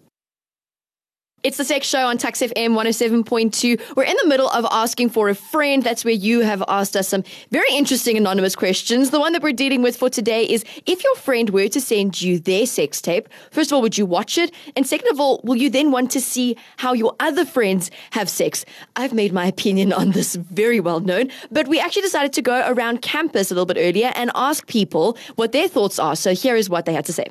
It's 1.42 1.57
the 1.57 1.64
Sex 1.64 1.87
Show 1.87 2.05
on 2.05 2.18
Tuks 2.18 2.42
FM 2.42 2.76
107.2. 2.76 3.96
We're 3.96 4.03
in 4.03 4.16
the 4.20 4.29
middle 4.29 4.50
of 4.50 4.66
asking 4.70 5.09
for 5.09 5.31
a 5.31 5.35
friend. 5.35 5.83
That's 5.83 6.05
where 6.05 6.12
you 6.12 6.40
have 6.40 6.62
asked 6.68 6.94
us 6.96 7.09
some 7.09 7.24
very 7.50 7.72
interesting 7.72 8.18
anonymous 8.18 8.55
questions. 8.55 9.09
The 9.09 9.18
one 9.18 9.33
that 9.33 9.42
we're 9.42 9.55
dealing 9.55 9.81
with 9.81 9.96
for 9.96 10.11
today 10.11 10.44
is 10.44 10.66
if 10.85 11.03
your 11.03 11.14
friend 11.14 11.48
were 11.48 11.68
to 11.68 11.81
send 11.81 12.20
you 12.20 12.38
their 12.40 12.66
sex 12.66 13.00
tape, 13.00 13.26
first 13.53 13.72
of 13.72 13.76
all, 13.76 13.81
would 13.81 13.96
you 13.96 14.05
watch 14.05 14.37
it? 14.37 14.53
And 14.76 14.87
second 14.87 15.09
of 15.09 15.18
all, 15.18 15.40
will 15.42 15.57
you 15.57 15.70
then 15.70 15.90
want 15.90 16.11
to 16.11 16.20
see 16.20 16.59
how 16.76 16.92
your 16.92 17.16
other 17.20 17.46
friends 17.46 17.90
have 18.11 18.29
sex? 18.29 18.66
I've 18.96 19.14
made 19.14 19.33
my 19.33 19.46
opinion 19.46 19.94
on 19.94 20.11
this 20.11 20.35
very 20.35 20.79
well 20.79 21.00
known, 21.00 21.31
but 21.50 21.68
we 21.68 21.81
actually 21.81 22.03
decided 22.03 22.35
to 22.35 22.42
go 22.42 22.70
around 22.70 23.00
campus 23.00 23.50
a 23.50 23.55
little 23.55 23.64
bit 23.64 23.79
earlier 23.81 24.12
and 24.14 24.31
ask 24.35 24.66
people 24.66 25.16
what 25.37 25.53
their 25.53 25.68
thoughts 25.68 25.98
are. 25.98 26.16
So 26.16 26.35
here 26.35 26.57
is 26.57 26.68
what 26.68 26.85
they 26.85 26.92
had 26.92 27.07
to 27.07 27.14
say. 27.14 27.29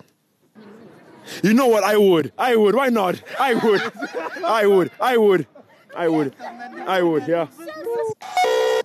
You 1.44 1.54
know 1.54 1.68
what? 1.68 1.84
I 1.84 1.98
would. 1.98 2.32
I 2.38 2.56
would. 2.56 2.76
Why 2.76 2.89
not? 2.89 3.22
I 3.39 3.54
would. 3.54 3.82
I 4.44 4.68
would. 4.68 4.92
I 5.00 5.18
would. 5.18 5.48
I 5.96 6.08
would. 6.08 6.36
I 6.88 7.02
would. 7.02 7.28
Yeah. 7.28 7.48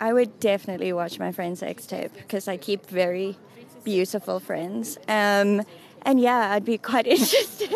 I 0.00 0.12
would 0.12 0.40
definitely 0.40 0.92
watch 0.92 1.18
my 1.18 1.32
friend's 1.32 1.60
sex 1.60 1.86
tape 1.86 2.12
because 2.14 2.48
I 2.48 2.56
keep 2.56 2.86
very 2.86 3.36
beautiful 3.84 4.40
friends. 4.40 4.98
Um, 5.08 5.62
and 6.02 6.20
yeah, 6.20 6.52
I'd 6.52 6.64
be 6.64 6.78
quite 6.78 7.06
interested. 7.16 7.72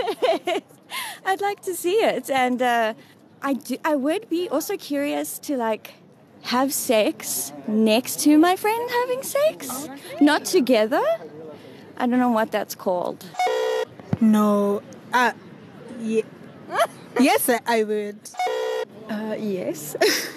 I'd 1.24 1.40
like 1.40 1.61
to 1.62 1.74
see 1.74 1.96
it, 1.96 2.31
and 2.31 2.61
uh, 2.62 2.94
I 3.42 3.54
do. 3.54 3.76
I 3.85 3.94
would 3.96 4.28
be 4.28 4.48
also 4.48 4.76
curious 4.76 5.38
to 5.40 5.57
like 5.57 5.94
have 6.42 6.72
sex 6.72 7.52
next 7.66 8.20
to 8.20 8.38
my 8.38 8.57
friend 8.57 8.90
having 8.90 9.22
sex, 9.22 9.88
not 10.20 10.44
together. 10.44 11.02
I 11.96 12.07
don't 12.07 12.18
know 12.18 12.31
what 12.31 12.50
that's 12.50 12.74
called. 12.74 13.26
No. 14.21 14.83
Uh, 15.12 15.33
ye- 16.01 16.25
yes, 17.21 17.49
I- 17.49 17.61
I 17.66 17.85
would. 17.85 18.18
Uh, 19.09 19.37
yes. 19.38 19.97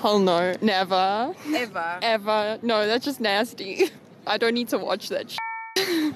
Hell 0.00 0.18
no, 0.20 0.54
never, 0.60 1.34
Ever. 1.54 1.98
ever. 2.02 2.58
No, 2.62 2.86
that's 2.86 3.04
just 3.04 3.20
nasty. 3.20 3.90
I 4.26 4.38
don't 4.38 4.54
need 4.54 4.68
to 4.68 4.78
watch 4.78 5.08
that. 5.08 5.30
Sh- 5.30 5.36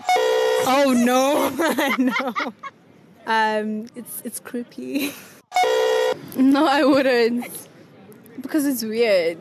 Oh 0.69 0.93
no, 0.97 1.51
no. 1.99 2.53
Um, 3.27 3.87
it's 3.95 4.23
it's 4.25 4.41
creepy. 4.41 5.13
No, 6.37 6.67
I 6.67 6.85
wouldn't. 6.85 7.47
Because 8.41 8.67
it's 8.67 8.83
weird. 8.85 9.39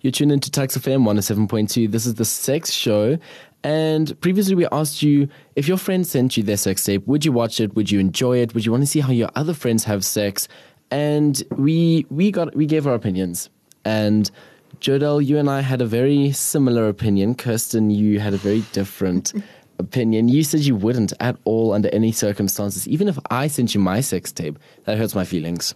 You're 0.00 0.12
tuned 0.12 0.32
into 0.32 0.50
Tuks 0.50 0.76
FM 0.78 1.02
107.2. 1.04 1.90
This 1.90 2.06
is 2.06 2.14
the 2.14 2.24
sex 2.24 2.70
show. 2.72 3.18
And 3.62 4.18
previously 4.20 4.54
we 4.54 4.66
asked 4.72 5.02
you 5.02 5.28
if 5.54 5.68
your 5.68 5.76
friend 5.76 6.06
sent 6.06 6.36
you 6.36 6.42
their 6.42 6.56
sex 6.56 6.84
tape, 6.84 7.06
would 7.06 7.24
you 7.24 7.32
watch 7.32 7.60
it? 7.60 7.74
Would 7.74 7.90
you 7.90 8.00
enjoy 8.00 8.38
it? 8.38 8.54
Would 8.54 8.64
you 8.64 8.72
want 8.72 8.82
to 8.82 8.86
see 8.86 9.00
how 9.00 9.12
your 9.12 9.30
other 9.34 9.52
friends 9.54 9.84
have 9.84 10.04
sex? 10.04 10.48
And 10.90 11.42
we 11.56 12.06
we 12.10 12.30
got 12.30 12.54
we 12.56 12.66
gave 12.66 12.86
our 12.86 12.94
opinions. 12.94 13.50
And 13.84 14.30
Jodell, 14.80 15.24
you 15.24 15.38
and 15.38 15.50
I 15.50 15.60
had 15.60 15.82
a 15.82 15.86
very 15.86 16.32
similar 16.32 16.88
opinion. 16.88 17.34
Kirsten, 17.34 17.90
you 17.90 18.18
had 18.18 18.32
a 18.32 18.38
very 18.38 18.62
different 18.72 19.34
opinion. 19.78 20.28
You 20.28 20.42
said 20.42 20.60
you 20.60 20.74
wouldn't 20.74 21.12
at 21.20 21.36
all 21.44 21.72
under 21.72 21.88
any 21.90 22.12
circumstances. 22.12 22.88
Even 22.88 23.08
if 23.08 23.18
I 23.30 23.46
sent 23.46 23.74
you 23.74 23.80
my 23.80 24.00
sex 24.00 24.32
tape, 24.32 24.58
that 24.84 24.96
hurts 24.96 25.14
my 25.14 25.24
feelings. 25.24 25.74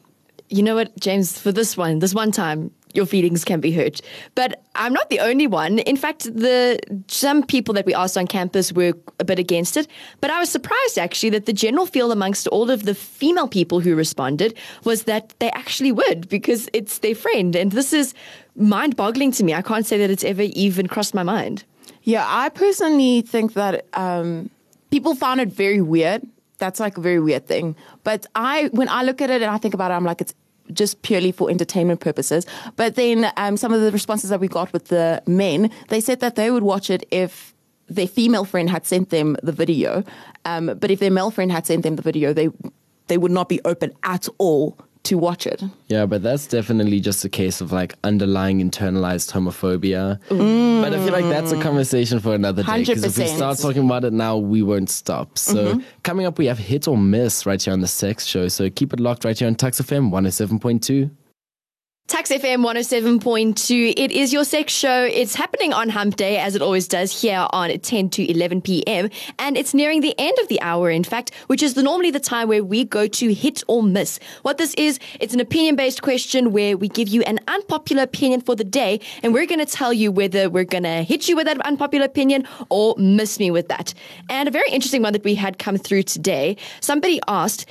you 0.49 0.63
know 0.63 0.75
what, 0.75 0.99
James, 1.01 1.39
for 1.39 1.53
this 1.53 1.77
one, 1.77 1.99
this 1.99 2.15
one 2.15 2.31
time, 2.31 2.71
your 2.95 3.07
feelings 3.07 3.45
can 3.45 3.61
be 3.61 3.73
hurt. 3.73 4.01
But 4.35 4.63
I'm 4.75 4.93
not 4.93 5.11
the 5.11 5.21
only 5.21 5.47
one. 5.47 5.81
In 5.81 5.97
fact, 5.97 6.25
the 6.25 6.79
some 7.09 7.43
people 7.43 7.75
that 7.75 7.87
we 7.87 7.95
asked 7.95 8.17
on 8.17 8.27
campus 8.27 8.73
were 8.73 8.95
a 9.19 9.25
bit 9.25 9.39
against 9.39 9.77
it. 9.77 9.87
But 10.21 10.31
I 10.31 10.39
was 10.39 10.49
surprised 10.49 10.99
actually 10.99 11.31
that 11.31 11.47
the 11.47 11.53
general 11.53 11.87
feel 11.87 12.13
amongst 12.13 12.47
all 12.49 12.71
of 12.71 12.85
the 12.85 12.95
female 12.95 13.49
people 13.49 13.81
who 13.81 13.95
responded 13.95 14.57
was 14.85 15.05
that 15.05 15.35
they 15.41 15.51
actually 15.51 15.93
would 15.93 16.29
because 16.29 16.69
it's 16.73 16.99
their 16.99 17.15
friend. 17.15 17.55
And 17.57 17.73
this 17.73 17.93
is 17.93 18.15
mind 18.57 18.97
boggling 18.97 19.33
to 19.33 19.45
me. 19.45 19.53
I 19.55 19.63
can't 19.63 19.87
say 19.87 19.99
that 19.99 20.11
it's 20.11 20.25
ever 20.25 20.43
even 20.43 20.87
crossed 20.87 21.15
my 21.15 21.23
mind. 21.23 21.65
Yeah, 22.03 22.25
I 22.27 22.49
personally 22.51 23.23
think 23.23 23.55
that 23.55 23.87
um, 23.95 24.51
people 24.91 25.15
found 25.15 25.41
it 25.41 25.49
very 25.49 25.81
weird 25.81 26.23
that's 26.59 26.81
like 26.81 26.97
a 26.97 27.01
very 27.01 27.21
weird 27.21 27.47
thing. 27.47 27.77
But 28.05 28.27
I, 28.35 28.71
when 28.73 28.89
I 28.89 29.03
look 29.03 29.21
at 29.21 29.31
it 29.31 29.43
and 29.43 29.51
I 29.51 29.59
think 29.59 29.75
about 29.75 29.91
it, 29.91 29.95
I'm 29.95 30.05
like, 30.05 30.21
it's 30.21 30.35
just 30.73 31.03
purely 31.03 31.33
for 31.33 31.51
entertainment 31.51 32.01
purposes. 32.01 32.47
But 32.77 32.95
then 32.95 33.31
um, 33.37 33.57
some 33.57 33.73
of 33.73 33.81
the 33.81 33.93
responses 33.93 34.31
that 34.31 34.41
we 34.41 34.49
got 34.49 34.73
with 34.73 34.89
the 34.89 35.23
men, 35.27 35.71
they 35.89 36.01
said 36.01 36.21
that 36.21 36.37
they 36.37 36.51
would 36.51 36.63
watch 36.63 36.91
it 36.91 37.07
if 37.11 37.55
their 37.89 38.07
female 38.07 38.45
friend 38.45 38.71
had 38.71 38.87
sent 38.87 39.11
them 39.11 39.37
the 39.43 39.53
video. 39.53 40.05
Um, 40.45 40.67
but 40.79 40.91
if 40.91 41.01
their 41.01 41.11
male 41.11 41.31
friend 41.31 41.53
had 41.53 41.67
sent 41.67 41.83
them 41.83 41.97
the 41.97 42.03
video, 42.03 42.33
they 42.33 42.49
they 43.07 43.19
would 43.19 43.31
not 43.31 43.51
be 43.51 43.61
open 43.67 43.93
at 44.03 44.29
all 44.39 44.79
to 45.05 45.19
watch 45.19 45.47
it. 45.47 45.63
Yeah, 45.89 46.07
but 46.07 46.23
that's 46.23 46.47
definitely 46.47 46.99
just 47.01 47.25
a 47.25 47.29
case 47.29 47.61
of 47.61 47.73
like 47.73 47.95
underlying 48.05 48.59
internalized 48.59 49.33
homophobia. 49.33 50.21
Mm. 50.29 50.83
But 50.83 50.95
I 50.95 51.05
feel 51.05 51.13
like 51.13 51.27
that's 51.27 51.53
a 51.53 51.61
conversation 51.61 52.21
for 52.21 52.35
another 52.35 52.63
day. 52.63 52.79
Because 52.81 53.05
if 53.05 53.19
we 53.19 53.27
start 53.27 53.59
talking 53.59 53.85
about 53.85 54.05
it 54.05 54.13
now, 54.13 54.37
we 54.37 54.63
won't 54.63 54.91
stop. 54.91 55.39
So 55.39 55.75
mm-hmm. 55.75 55.81
coming 56.03 56.27
up, 56.27 56.39
we 56.39 56.47
have 56.47 56.59
hit 56.59 56.89
or 56.89 56.97
miss 56.97 57.47
right 57.47 57.63
here 57.63 57.73
on 57.73 57.81
the 57.81 57.89
Sex 57.89 58.25
Show. 58.25 58.49
So 58.49 58.69
keep 58.71 58.93
it 58.93 59.01
locked 59.01 59.25
right 59.25 59.39
here 59.39 59.47
on 59.47 59.55
Tuks 59.55 59.81
FM 59.81 60.11
107.2. 60.11 61.11
Tuks 62.07 62.29
FM 62.29 62.63
107.2. 62.63 63.95
It 63.97 64.13
is 64.13 64.31
your 64.31 64.45
sex 64.45 64.75
show. 64.75 65.05
It's 65.05 65.35
happening 65.35 65.73
on 65.73 65.89
Hump 65.89 66.17
Day, 66.17 66.37
as 66.37 66.55
it 66.55 66.61
always 66.61 66.87
does 66.87 67.23
here 67.23 67.47
on 67.51 67.71
10 67.71 68.11
to 68.11 68.31
11 68.31 68.61
p.m. 68.61 69.09
And 69.39 69.57
it's 69.57 69.73
nearing 69.73 70.03
the 70.03 70.15
end 70.19 70.39
of 70.39 70.49
the 70.49 70.61
hour, 70.61 70.91
in 70.91 71.03
fact, 71.03 71.35
which 71.47 71.63
is 71.63 71.73
the, 71.73 71.83
normally 71.83 72.11
the 72.11 72.21
time 72.21 72.49
where 72.49 72.63
we 72.63 72.85
go 72.85 73.07
to 73.07 73.33
hit 73.33 73.65
or 73.69 73.83
miss. 73.83 74.21
What 74.43 74.59
this 74.59 74.75
is, 74.75 74.99
it's 75.19 75.33
an 75.33 75.41
opinion 75.41 75.77
based 75.77 76.03
question 76.03 76.53
where 76.53 76.77
we 76.77 76.89
give 76.89 77.09
you 77.09 77.23
an 77.23 77.41
unpopular 77.49 78.03
opinion 78.03 78.43
for 78.43 78.55
the 78.55 78.65
day, 78.65 79.01
and 79.23 79.33
we're 79.33 79.47
going 79.47 79.65
to 79.65 79.73
tell 79.73 79.93
you 79.93 80.13
whether 80.13 80.51
we're 80.51 80.65
going 80.65 80.85
to 80.85 81.03
hit 81.05 81.27
you 81.27 81.37
with 81.37 81.47
that 81.47 81.59
unpopular 81.63 82.05
opinion 82.05 82.47
or 82.69 82.95
miss 82.99 83.39
me 83.39 83.51
with 83.51 83.69
that. 83.69 83.95
And 84.29 84.47
a 84.47 84.53
very 84.53 84.69
interesting 84.69 85.01
one 85.01 85.15
that 85.15 85.25
we 85.25 85.37
had 85.37 85.59
come 85.59 85.79
through 85.79 86.03
today 86.03 86.59
somebody 86.81 87.19
asked, 87.27 87.65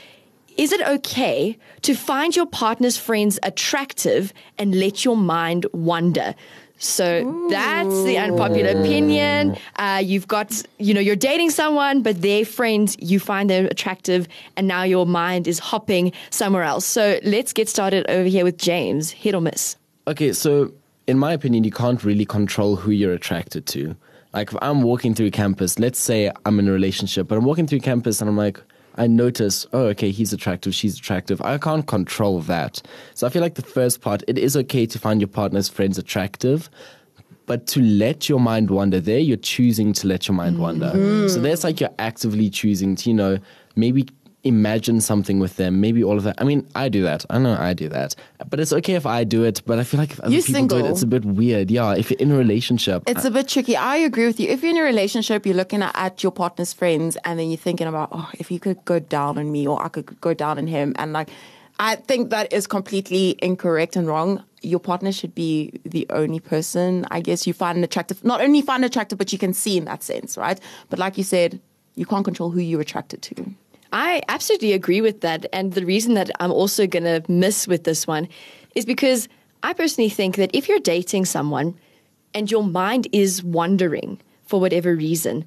is 0.58 0.72
it 0.72 0.82
okay 0.82 1.58
to 1.82 1.96
find 1.96 2.36
your 2.36 2.46
partner's 2.46 2.98
friends 2.98 3.40
attractive 3.44 4.34
and 4.58 4.76
let 4.76 5.04
your 5.06 5.18
mind 5.18 5.66
wander? 5.74 6.36
So 6.78 7.48
that's 7.50 8.04
the 8.04 8.18
unpopular 8.18 8.72
opinion. 8.72 9.58
Uh, 9.78 10.02
you've 10.04 10.28
got, 10.28 10.62
you 10.80 10.94
know, 10.94 11.00
you're 11.00 11.16
dating 11.16 11.52
someone, 11.52 12.02
but 12.02 12.22
their 12.22 12.44
friends, 12.44 12.98
you 13.00 13.20
find 13.20 13.50
them 13.50 13.68
attractive, 13.68 14.28
and 14.58 14.68
now 14.68 14.84
your 14.84 15.06
mind 15.06 15.48
is 15.48 15.60
hopping 15.60 16.12
somewhere 16.30 16.64
else. 16.64 16.86
So 16.86 17.20
let's 17.24 17.54
get 17.54 17.70
started 17.70 18.06
over 18.10 18.28
here 18.28 18.44
with 18.44 18.58
James. 18.58 19.12
Hit 19.12 19.34
or 19.34 19.40
miss? 19.40 19.78
Okay, 20.08 20.34
so 20.34 20.74
in 21.08 21.18
my 21.18 21.32
opinion, 21.32 21.64
you 21.64 21.72
can't 21.72 22.04
really 22.04 22.26
control 22.26 22.76
who 22.76 22.92
you're 22.92 23.14
attracted 23.14 23.66
to. 23.68 23.96
Like 24.34 24.52
if 24.52 24.58
I'm 24.62 24.82
walking 24.82 25.14
through 25.14 25.32
campus, 25.32 25.80
let's 25.80 26.00
say 26.00 26.32
I'm 26.46 26.60
in 26.60 26.68
a 26.68 26.72
relationship, 26.72 27.28
but 27.28 27.38
I'm 27.38 27.46
walking 27.46 27.68
through 27.68 27.80
campus 27.80 28.20
and 28.20 28.30
I'm 28.30 28.38
like, 28.38 28.60
I 28.96 29.08
notice, 29.08 29.66
oh, 29.74 29.86
okay, 29.88 30.12
he's 30.12 30.34
attractive, 30.34 30.76
she's 30.76 30.98
attractive. 30.98 31.42
I 31.42 31.58
can't 31.58 31.86
control 31.88 32.42
that. 32.42 32.82
So 33.16 33.26
I 33.26 33.30
feel 33.30 33.42
like 33.42 33.56
the 33.56 33.64
first 33.64 34.02
part, 34.02 34.24
it 34.28 34.38
is 34.38 34.56
okay 34.58 34.86
to 34.86 35.00
find 35.00 35.20
your 35.20 35.28
partner's 35.28 35.68
friends 35.70 35.98
attractive, 35.98 36.70
but 37.46 37.68
to 37.68 37.82
let 37.82 38.30
your 38.30 38.40
mind 38.40 38.70
wander, 38.70 39.00
there 39.00 39.20
you're 39.20 39.38
choosing 39.38 39.94
to 39.94 40.08
let 40.08 40.28
your 40.28 40.36
mind 40.36 40.60
wander. 40.60 40.92
Mm-hmm. 40.92 41.28
So 41.28 41.42
there's 41.42 41.64
like 41.64 41.80
you're 41.80 41.90
actively 42.00 42.50
choosing 42.50 42.96
to, 42.98 43.10
you 43.10 43.16
know, 43.16 43.40
maybe 43.76 44.08
imagine 44.44 45.00
something 45.00 45.40
with 45.40 45.56
them, 45.56 45.80
maybe 45.80 46.04
all 46.04 46.18
of 46.18 46.24
that. 46.24 46.36
I 46.40 46.44
mean, 46.44 46.68
I 46.76 46.90
do 46.90 47.02
that. 47.04 47.26
I 47.30 47.38
know 47.38 47.56
I 47.58 47.74
do 47.74 47.88
that. 47.90 48.16
But 48.50 48.60
it's 48.60 48.74
okay 48.74 48.96
if 48.96 49.06
I 49.06 49.24
do 49.24 49.44
it, 49.44 49.62
but 49.66 49.80
I 49.80 49.84
feel 49.84 50.00
like 50.00 50.12
if 50.12 50.20
other 50.20 50.34
You're 50.34 50.44
people 50.44 50.68
do 50.68 50.76
it, 50.76 50.80
single. 50.80 50.92
it's 50.92 51.02
a 51.02 51.08
bit 51.08 51.26
weird. 51.26 51.72
Yeah, 51.72 51.96
if 51.96 52.12
you're 52.12 52.20
in 52.20 52.32
a 52.32 52.38
relationship. 52.38 53.04
It's 53.08 53.26
a 53.26 53.32
bit 53.32 53.48
tricky. 53.48 53.78
I 53.78 53.98
agree 53.98 54.26
with 54.26 54.40
you. 54.40 54.50
If 54.50 54.62
you're 54.62 54.72
in 54.72 54.78
a 54.78 54.84
relationship, 54.84 55.46
you're 55.46 55.56
looking 55.56 55.82
at 55.82 56.24
your 56.24 56.32
partner's 56.32 56.74
friends 56.74 57.18
and 57.24 57.40
then 57.40 57.50
you're 57.50 57.58
thinking 57.58 57.88
about, 57.88 58.10
oh, 58.12 58.30
if 58.34 58.52
you 58.52 58.60
could 58.60 58.84
go 58.86 59.00
down 59.00 59.38
on 59.38 59.52
me 59.52 59.66
or 59.66 59.82
I 59.84 59.88
could 59.88 60.20
go 60.20 60.34
down 60.34 60.58
on 60.58 60.68
him. 60.68 60.94
And 60.98 61.14
like, 61.14 61.30
I 61.80 61.96
think 61.96 62.30
that 62.30 62.52
is 62.52 62.68
completely 62.68 63.38
incorrect 63.42 63.96
and 63.96 64.08
wrong. 64.08 64.44
Your 64.62 64.80
partner 64.80 65.12
should 65.12 65.34
be 65.34 65.80
the 65.84 66.06
only 66.10 66.40
person, 66.40 67.06
I 67.12 67.22
guess, 67.22 67.48
you 67.48 67.54
find 67.54 67.84
attractive. 67.84 68.24
Not 68.24 68.42
only 68.42 68.62
find 68.62 68.86
attractive, 68.86 69.18
but 69.18 69.32
you 69.32 69.40
can 69.40 69.54
see 69.54 69.78
in 69.78 69.86
that 69.86 70.04
sense, 70.04 70.38
right? 70.38 70.60
But 70.90 71.00
like 71.00 71.18
you 71.18 71.24
said, 71.24 71.62
you 71.96 72.06
can't 72.06 72.24
control 72.24 72.52
who 72.52 72.60
you're 72.60 72.82
attracted 72.82 73.22
to. 73.24 73.54
I 73.94 74.24
absolutely 74.28 74.74
agree 74.74 75.02
with 75.02 75.22
that. 75.22 75.46
And 75.54 75.74
the 75.74 75.86
reason 75.86 76.16
that 76.16 76.32
I'm 76.40 76.52
also 76.52 76.88
going 76.88 77.04
to 77.04 77.24
miss 77.32 77.68
with 77.68 77.84
this 77.84 78.08
one 78.08 78.28
is 78.74 78.86
because 78.86 79.30
I 79.62 79.74
personally 79.74 80.10
think 80.10 80.36
that 80.38 80.50
if 80.52 80.68
you're 80.68 80.80
dating 80.80 81.26
someone 81.26 81.76
and 82.34 82.50
your 82.50 82.64
mind 82.64 83.08
is 83.12 83.44
wandering 83.44 84.20
for 84.48 84.60
whatever 84.60 84.96
reason, 84.96 85.46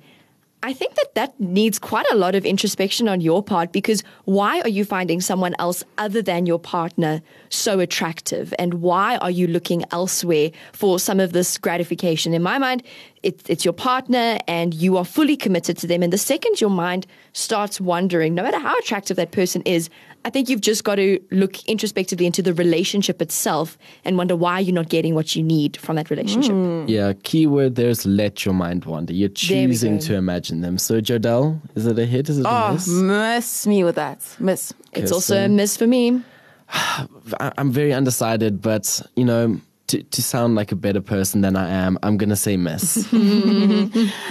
I 0.63 0.73
think 0.73 0.95
that 0.95 1.15
that 1.15 1.39
needs 1.39 1.79
quite 1.79 2.07
a 2.11 2.17
lot 2.17 2.35
of 2.35 2.47
introspection 2.47 3.09
on 3.09 3.21
your 3.21 3.43
part 3.43 3.73
because 3.73 4.03
why 4.25 4.61
are 4.61 4.69
you 4.69 4.85
finding 4.85 5.21
someone 5.21 5.55
else 5.59 5.85
other 5.99 6.23
than 6.23 6.47
your 6.47 6.59
partner 6.59 7.23
so 7.51 7.79
attractive? 7.79 8.55
And 8.59 8.75
why 8.75 9.17
are 9.19 9.31
you 9.31 9.47
looking 9.47 9.85
elsewhere 9.93 10.51
for 10.73 10.99
some 10.99 11.21
of 11.21 11.33
this 11.33 11.59
gratification? 11.59 12.33
In 12.33 12.43
my 12.43 12.59
mind, 12.59 12.83
it, 13.27 13.51
it's 13.51 13.65
your 13.65 13.75
partner 13.75 14.39
and 14.47 14.73
you 14.73 14.97
are 14.97 15.05
fully 15.05 15.37
committed 15.37 15.77
to 15.79 15.87
them. 15.89 16.03
And 16.03 16.13
the 16.13 16.19
second 16.19 16.61
your 16.61 16.71
mind 16.71 17.07
starts 17.33 17.81
wondering, 17.81 18.35
no 18.35 18.45
matter 18.45 18.59
how 18.59 18.79
attractive 18.79 19.17
that 19.17 19.33
person 19.33 19.63
is, 19.63 19.91
I 20.25 20.31
think 20.31 20.49
you've 20.49 20.61
just 20.61 20.85
got 20.85 20.95
to 20.97 21.21
look 21.33 21.65
introspectively 21.67 22.25
into 22.25 22.41
the 22.41 22.55
relationship 22.55 23.21
itself 23.21 23.77
and 24.05 24.17
wonder 24.17 24.37
why 24.37 24.61
you're 24.61 24.75
not 24.75 24.89
getting 24.89 25.15
what 25.15 25.35
you 25.35 25.43
need 25.43 25.77
from 25.77 25.97
that 25.97 26.09
relationship. 26.09 26.53
Hmm. 26.53 26.85
yeah, 26.87 27.13
keyword 27.25 27.75
there's 27.75 28.07
let 28.07 28.45
your 28.45 28.55
mind 28.55 28.85
wander. 28.85 29.13
You're 29.13 29.29
choosing 29.29 29.99
to 30.01 30.15
imagine 30.15 30.61
them. 30.61 30.79
So, 30.79 31.01
Jodell, 31.01 31.61
is 31.75 31.87
it 31.87 31.99
a 31.99 32.07
hit? 32.07 32.29
Is 32.29 32.39
it 32.39 32.47
a 32.47 32.49
Oh, 32.49 32.73
miss? 32.73 32.89
miss 32.89 33.67
me 33.67 33.83
with 33.85 33.97
that. 33.97 34.21
Miss. 34.39 34.73
It's 34.93 35.13
also 35.13 35.45
a 35.45 35.49
miss 35.49 35.77
for 35.77 35.87
me. 35.87 36.23
I'm 37.41 37.73
very 37.73 37.93
undecided, 37.93 38.63
but, 38.63 39.01
you 39.17 39.25
know, 39.25 39.61
to, 39.89 40.03
to 40.03 40.23
sound 40.23 40.55
like 40.55 40.73
a 40.73 40.77
better 40.77 41.01
person 41.01 41.41
than 41.41 41.57
I 41.57 41.69
am, 41.69 41.99
I'm 42.03 42.17
going 42.17 42.31
to 42.31 42.37
say 42.37 42.57
miss. 42.57 43.09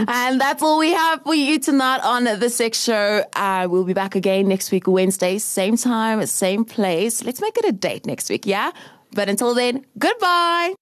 And 0.08 0.40
that's 0.40 0.62
all 0.62 0.80
we 0.80 0.92
have 0.92 1.22
for 1.24 1.34
you 1.34 1.60
tonight 1.60 2.00
on 2.04 2.26
the 2.26 2.50
Sex 2.50 2.82
Show. 2.82 3.24
Uh, 3.34 3.68
we'll 3.70 3.84
be 3.84 3.94
back 3.94 4.16
again 4.16 4.48
next 4.48 4.72
week, 4.72 4.88
Wednesday, 4.88 5.38
same 5.38 5.78
time, 5.78 6.26
same 6.26 6.66
place. 6.66 7.24
Let's 7.24 7.42
make 7.42 7.58
it 7.58 7.66
a 7.66 7.72
date 7.72 8.06
next 8.06 8.30
week, 8.30 8.46
yeah? 8.46 8.72
But 9.12 9.30
until 9.30 9.54
then, 9.54 9.86
goodbye. 9.98 10.76